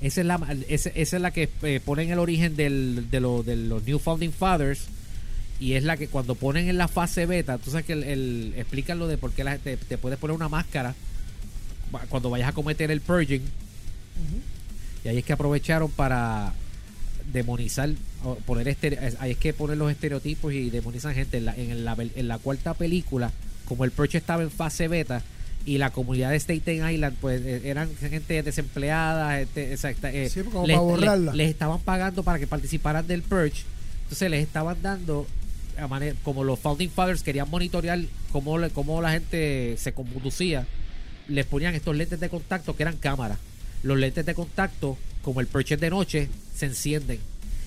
esa 0.00 0.20
es 0.20 0.26
la 0.26 0.56
esa, 0.68 0.90
esa 0.90 1.16
es 1.16 1.22
la 1.22 1.30
que 1.32 1.48
eh, 1.62 1.80
ponen 1.84 2.10
el 2.10 2.18
origen 2.20 2.54
del, 2.56 3.06
de, 3.10 3.20
lo- 3.20 3.42
de 3.42 3.56
los 3.56 3.82
New 3.84 3.98
Founding 3.98 4.32
Fathers 4.32 4.80
y 5.60 5.72
es 5.74 5.82
la 5.84 5.96
que 5.96 6.06
cuando 6.08 6.34
ponen 6.36 6.68
en 6.68 6.78
la 6.78 6.86
fase 6.88 7.26
beta 7.26 7.58
tú 7.58 7.70
sabes 7.70 7.84
que 7.86 7.92
el, 7.94 8.04
el- 8.04 8.54
explican 8.56 8.98
lo 8.98 9.06
de 9.08 9.18
por 9.18 9.32
qué 9.32 9.42
la 9.44 9.52
gente 9.52 9.76
te 9.76 9.98
puedes 9.98 10.18
poner 10.18 10.34
una 10.36 10.48
máscara 10.48 10.94
cuando 12.08 12.30
vayas 12.30 12.48
a 12.48 12.52
cometer 12.52 12.90
el 12.90 13.00
purging 13.00 13.42
y 15.04 15.08
ahí 15.08 15.18
es 15.18 15.24
que 15.24 15.32
aprovecharon 15.32 15.90
para 15.90 16.52
demonizar 17.32 17.90
poner 18.46 18.66
estere- 18.68 18.98
es- 19.06 19.16
ahí 19.20 19.32
es 19.32 19.38
que 19.38 19.52
poner 19.52 19.76
los 19.76 19.90
estereotipos 19.90 20.52
y 20.52 20.70
demonizan 20.70 21.14
gente. 21.14 21.36
En 21.38 21.44
la, 21.44 21.54
en 21.56 21.84
la, 21.84 21.96
en 22.16 22.28
la 22.28 22.38
cuarta 22.38 22.74
película 22.74 23.30
como 23.66 23.84
el 23.84 23.90
Purge 23.90 24.18
estaba 24.18 24.42
en 24.42 24.50
fase 24.50 24.88
beta 24.88 25.22
y 25.66 25.76
la 25.78 25.90
comunidad 25.90 26.30
de 26.30 26.40
Staten 26.40 26.88
Island 26.90 27.16
pues 27.20 27.42
eh, 27.44 27.60
eran 27.64 27.94
gente 27.96 28.42
desempleada 28.42 29.38
gente, 29.38 29.72
exacta, 29.72 30.10
eh, 30.10 30.30
Sí, 30.30 30.40
como 30.42 30.66
les, 30.66 30.74
para 30.76 30.84
borrarla. 30.84 31.32
les- 31.32 31.36
les 31.36 31.50
estaban 31.50 31.80
pagando 31.80 32.22
para 32.22 32.38
que 32.38 32.46
participaran 32.46 33.06
del 33.06 33.22
Purge. 33.22 33.62
Entonces 34.04 34.30
les 34.30 34.42
estaban 34.42 34.78
dando 34.82 35.26
a 35.78 35.86
manera, 35.86 36.16
como 36.24 36.42
los 36.44 36.58
Founding 36.58 36.90
Fathers 36.90 37.22
querían 37.22 37.48
monitorear 37.50 38.00
cómo, 38.32 38.58
le- 38.58 38.70
cómo 38.70 39.00
la 39.02 39.12
gente 39.12 39.76
se 39.78 39.92
conducía 39.92 40.66
les 41.28 41.46
ponían 41.46 41.74
estos 41.74 41.94
lentes 41.96 42.18
de 42.20 42.28
contacto 42.28 42.74
que 42.76 42.82
eran 42.82 42.96
cámaras. 42.96 43.38
Los 43.82 43.98
lentes 43.98 44.26
de 44.26 44.34
contacto, 44.34 44.96
como 45.22 45.40
el 45.40 45.46
Purge 45.46 45.74
es 45.74 45.80
de 45.80 45.90
noche, 45.90 46.28
se 46.54 46.66
encienden. 46.66 47.20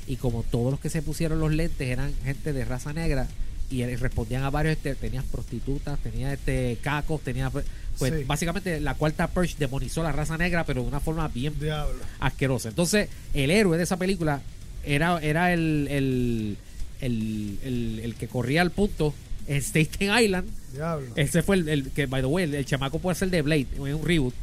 Y 0.08 0.16
como 0.18 0.44
todos 0.44 0.72
los 0.72 0.80
que 0.80 0.90
se 0.90 1.02
pusieron 1.02 1.40
los 1.40 1.52
lentes 1.54 1.88
eran 1.88 2.14
gente 2.24 2.54
de 2.54 2.66
raza 2.66 2.92
negra 2.92 3.28
y 3.70 3.86
respondían 3.96 4.44
a 4.44 4.50
varios, 4.50 4.76
este, 4.76 4.96
tenías 4.96 5.24
prostitutas, 5.24 5.98
tenías 6.00 6.34
este 6.34 6.78
cacos, 6.82 7.22
tenías 7.22 7.52
pues 7.52 7.66
Sí. 7.98 8.24
básicamente 8.26 8.80
la 8.80 8.96
cuarta 8.96 9.28
Purge 9.28 9.56
demonizó 9.60 10.02
la 10.02 10.12
raza 10.12 10.38
negra, 10.38 10.66
pero 10.66 10.82
de 10.82 10.88
una 10.88 11.00
forma 11.00 11.28
bien 11.28 11.54
Diablo. 11.60 12.00
asquerosa. 12.20 12.70
Entonces, 12.70 13.10
el 13.34 13.52
héroe 13.52 13.78
de 13.78 13.84
esa 13.84 13.98
película 13.98 14.42
era, 14.84 15.20
era 15.22 15.54
el, 15.54 15.88
el, 15.90 16.58
el- 17.02 18.00
el 18.04 18.16
que 18.16 18.28
corría 18.28 18.62
al 18.62 18.72
punto 18.72 19.14
en 19.48 19.62
Staten 19.62 20.12
Island. 20.24 20.48
Diablo. 20.74 21.08
Ese 21.16 21.42
fue 21.44 21.58
el, 21.58 21.70
el 21.70 21.90
que, 21.92 22.06
by 22.06 22.22
the 22.22 22.28
way, 22.28 22.46
el, 22.46 22.56
el 22.56 22.66
chamaco 22.66 23.00
puede 23.00 23.16
ser 23.16 23.30
de 23.30 23.42
Blade, 23.42 23.68
en 23.76 23.96
un 23.96 24.06
reboot. 24.06 24.34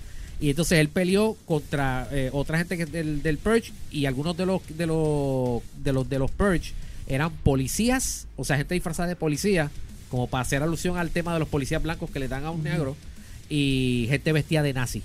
Y 0.41 0.51
entonces 0.51 0.79
él 0.79 0.89
peleó 0.89 1.37
contra 1.47 2.09
eh, 2.13 2.31
otra 2.33 2.59
gente 2.59 2.77
que 2.77 2.87
del, 2.87 3.23
del 3.23 3.39
Purge 3.39 3.73
y 3.91 4.07
algunos 4.07 4.37
de 4.37 4.47
los 4.47 4.63
de 4.69 4.87
los 4.87 5.63
de 5.83 5.93
los 5.93 6.09
de 6.09 6.19
los 6.21 6.31
Purge 6.31 6.73
eran 7.09 7.33
policías, 7.33 8.27
o 8.37 8.45
sea, 8.45 8.57
gente 8.57 8.75
disfrazada 8.75 9.09
de 9.09 9.17
policía, 9.17 9.71
como 10.11 10.29
para 10.29 10.43
hacer 10.43 10.63
alusión 10.63 10.97
al 10.97 11.11
tema 11.11 11.33
de 11.33 11.41
los 11.41 11.49
policías 11.49 11.83
blancos 11.83 12.11
que 12.11 12.21
le 12.21 12.29
dan 12.29 12.45
a 12.45 12.51
un 12.51 12.63
negro 12.63 12.97
y 13.49 14.07
gente 14.11 14.33
vestida 14.33 14.63
de 14.63 14.75
nazi. 14.75 15.03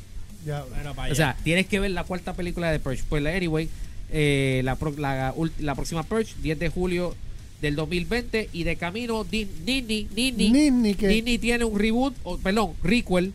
O 1.10 1.15
sea, 1.15 1.38
tienes 1.43 1.65
que 1.65 1.79
ver 1.79 1.91
la 1.91 2.03
cuarta 2.03 2.34
película 2.34 2.71
de 2.71 2.79
Purge. 2.79 3.03
Pues, 3.08 3.25
anyway, 3.25 3.69
eh, 4.12 4.62
la, 4.65 4.77
la, 4.97 5.34
la 5.60 5.75
próxima 5.75 6.03
Purge, 6.03 6.34
10 6.41 6.60
de 6.60 6.69
julio 6.69 7.15
del 7.63 7.76
2020. 7.76 8.49
Y 8.54 8.63
de 8.63 8.76
camino, 8.76 9.26
Nini, 9.32 10.08
Nini, 10.15 10.49
Nini, 10.52 10.93
que- 10.93 11.08
Nini 11.08 11.39
tiene 11.39 11.63
un 11.65 11.80
reboot, 11.80 12.13
o, 12.23 12.38
perdón, 12.38 12.73
requel 12.84 13.34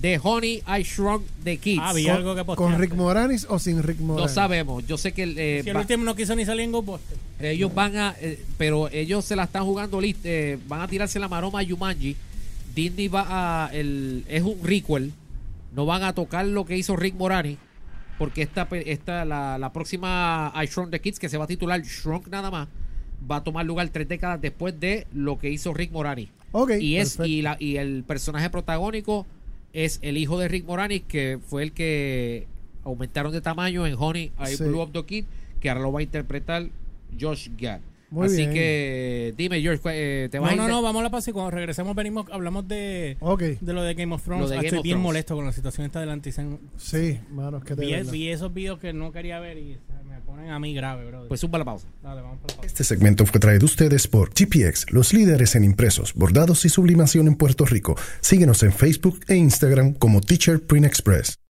de 0.00 0.20
Honey, 0.22 0.62
I 0.68 0.82
Shrunk 0.84 1.24
the 1.42 1.56
Kids. 1.56 1.80
Ah, 1.82 1.92
vi 1.92 2.04
Con- 2.04 2.12
algo 2.14 2.34
que 2.36 2.44
¿Con 2.44 2.54
posteaste. 2.54 2.78
Rick 2.82 2.94
Moranis 2.94 3.46
o 3.48 3.58
sin 3.58 3.82
Rick 3.82 3.98
no 3.98 4.06
Moranis? 4.12 4.30
sabemos. 4.32 4.86
Yo 4.86 4.96
sé 4.96 5.12
que 5.12 5.24
eh, 5.24 5.62
Si 5.64 5.70
el 5.70 5.76
va- 5.76 5.80
último 5.80 6.04
no 6.04 6.14
quiso 6.14 6.36
ni 6.36 6.44
salir 6.44 6.64
en 6.66 6.72
Ghostbusters. 6.72 7.18
ellos 7.40 7.74
van 7.74 7.96
a, 7.96 8.14
eh, 8.20 8.38
pero 8.58 8.88
ellos 8.90 9.24
se 9.24 9.34
la 9.34 9.44
están 9.44 9.64
jugando, 9.64 10.00
lit- 10.00 10.16
eh, 10.22 10.58
van 10.68 10.82
a 10.82 10.86
tirarse 10.88 11.18
la 11.18 11.26
maroma 11.28 11.58
a 11.60 11.62
Yumanji. 11.62 12.14
Disney 12.76 13.08
va 13.08 13.26
a, 13.66 13.70
el, 13.74 14.24
es 14.28 14.42
un 14.42 14.58
requel, 14.62 15.12
no 15.74 15.84
van 15.86 16.04
a 16.04 16.12
tocar 16.12 16.46
lo 16.46 16.64
que 16.64 16.76
hizo 16.76 16.94
Rick 16.94 17.14
Morani, 17.16 17.56
porque 18.18 18.42
esta, 18.42 18.68
pe- 18.68 18.92
esta 18.92 19.24
la, 19.24 19.58
la 19.58 19.72
próxima 19.72 20.52
I 20.54 20.66
Shrunk 20.66 20.90
the 20.90 21.00
Kids, 21.00 21.18
que 21.18 21.28
se 21.28 21.38
va 21.38 21.44
a 21.44 21.48
titular 21.48 21.80
Shrunk 21.82 22.28
nada 22.28 22.52
más, 22.52 22.68
va 23.30 23.36
a 23.36 23.44
tomar 23.44 23.64
lugar 23.66 23.88
tres 23.90 24.08
décadas 24.08 24.40
después 24.40 24.78
de 24.78 25.06
lo 25.12 25.38
que 25.38 25.50
hizo 25.50 25.74
Rick 25.74 25.92
Morani. 25.92 26.28
Ok, 26.52 26.72
y 26.80 26.96
es 26.96 27.16
perfecto. 27.16 27.26
y, 27.26 27.42
la, 27.42 27.56
y 27.60 27.76
el 27.76 28.04
personaje 28.04 28.48
protagónico 28.50 29.26
es 29.72 29.98
el 30.02 30.16
hijo 30.16 30.38
de 30.38 30.48
Rick 30.48 30.64
Moranis 30.66 31.02
que 31.06 31.38
fue 31.46 31.62
el 31.62 31.72
que 31.72 32.46
aumentaron 32.84 33.32
de 33.32 33.40
tamaño 33.42 33.86
en 33.86 33.94
Honey 33.98 34.32
I 34.40 34.56
Sí. 34.56 34.64
Blew 34.64 34.80
Up 34.80 34.92
the 34.92 35.04
Kid 35.04 35.24
que 35.60 35.68
ahora 35.68 35.82
lo 35.82 35.92
va 35.92 36.00
a 36.00 36.02
interpretar 36.02 36.66
Josh 37.20 37.48
Gad 37.58 37.80
Muy 38.10 38.26
Así 38.26 38.36
bien. 38.38 38.52
que 38.54 39.34
dime, 39.36 39.60
George, 39.60 39.82
¿cuál- 39.82 39.94
eh, 39.98 40.28
¿te 40.30 40.38
vas 40.38 40.56
No, 40.56 40.62
a 40.64 40.66
no, 40.68 40.74
no, 40.76 40.82
vamos 40.82 41.00
a 41.00 41.02
la 41.04 41.10
pausa 41.10 41.28
y 41.28 41.32
cuando 41.34 41.50
regresemos 41.50 41.94
venimos, 41.94 42.26
hablamos 42.32 42.66
de, 42.66 43.18
Ok. 43.20 43.42
de 43.60 43.72
lo 43.74 43.82
de 43.82 43.92
Game 43.94 44.14
of 44.14 44.22
Thrones. 44.24 44.44
Lo 44.44 44.48
de 44.48 44.54
Ah, 44.54 44.56
Game 44.58 44.66
Estoy 44.68 44.78
of 44.78 44.82
bien 44.84 44.94
Thrones. 44.94 45.04
molesto 45.04 45.36
con 45.36 45.44
la 45.44 45.52
situación 45.52 45.86
esta 45.86 46.00
del 46.00 46.08
anticen. 46.10 46.58
Sí, 46.78 47.18
mano, 47.30 47.58
es 47.58 47.64
que 47.64 47.74
te 47.76 47.84
Vi, 47.84 47.92
verdad. 47.92 48.10
vi 48.12 48.28
esos 48.30 48.52
videos 48.54 48.78
que 48.78 48.92
no 48.94 49.12
quería 49.12 49.38
ver 49.40 49.58
y 49.58 49.74
se 49.74 50.04
me 50.08 50.20
ponen 50.22 50.50
a 50.50 50.58
mí 50.58 50.72
grave, 50.74 51.04
bro. 51.06 51.28
Pues 51.28 51.40
zumba 51.40 51.58
la 51.58 51.66
pausa. 51.66 51.86
Dale, 52.02 52.22
vamos 52.22 52.38
para 52.38 52.54
la 52.54 52.56
pausa. 52.62 52.66
Este 52.66 52.82
segmento 52.84 53.26
fue 53.26 53.40
traído 53.40 53.64
a 53.64 53.66
ustedes 53.66 54.06
por 54.08 54.30
GPX, 54.30 54.86
los 54.90 55.12
líderes 55.12 55.54
en 55.54 55.64
impresos, 55.64 56.14
bordados 56.14 56.64
y 56.64 56.70
sublimación 56.70 57.26
en 57.28 57.34
Puerto 57.34 57.66
Rico. 57.66 57.94
Síguenos 58.20 58.62
en 58.62 58.72
Facebook 58.72 59.20
e 59.28 59.36
Instagram 59.36 59.92
como 59.92 60.22
Teacher 60.22 60.62
Print 60.62 60.86
Express. 60.86 61.38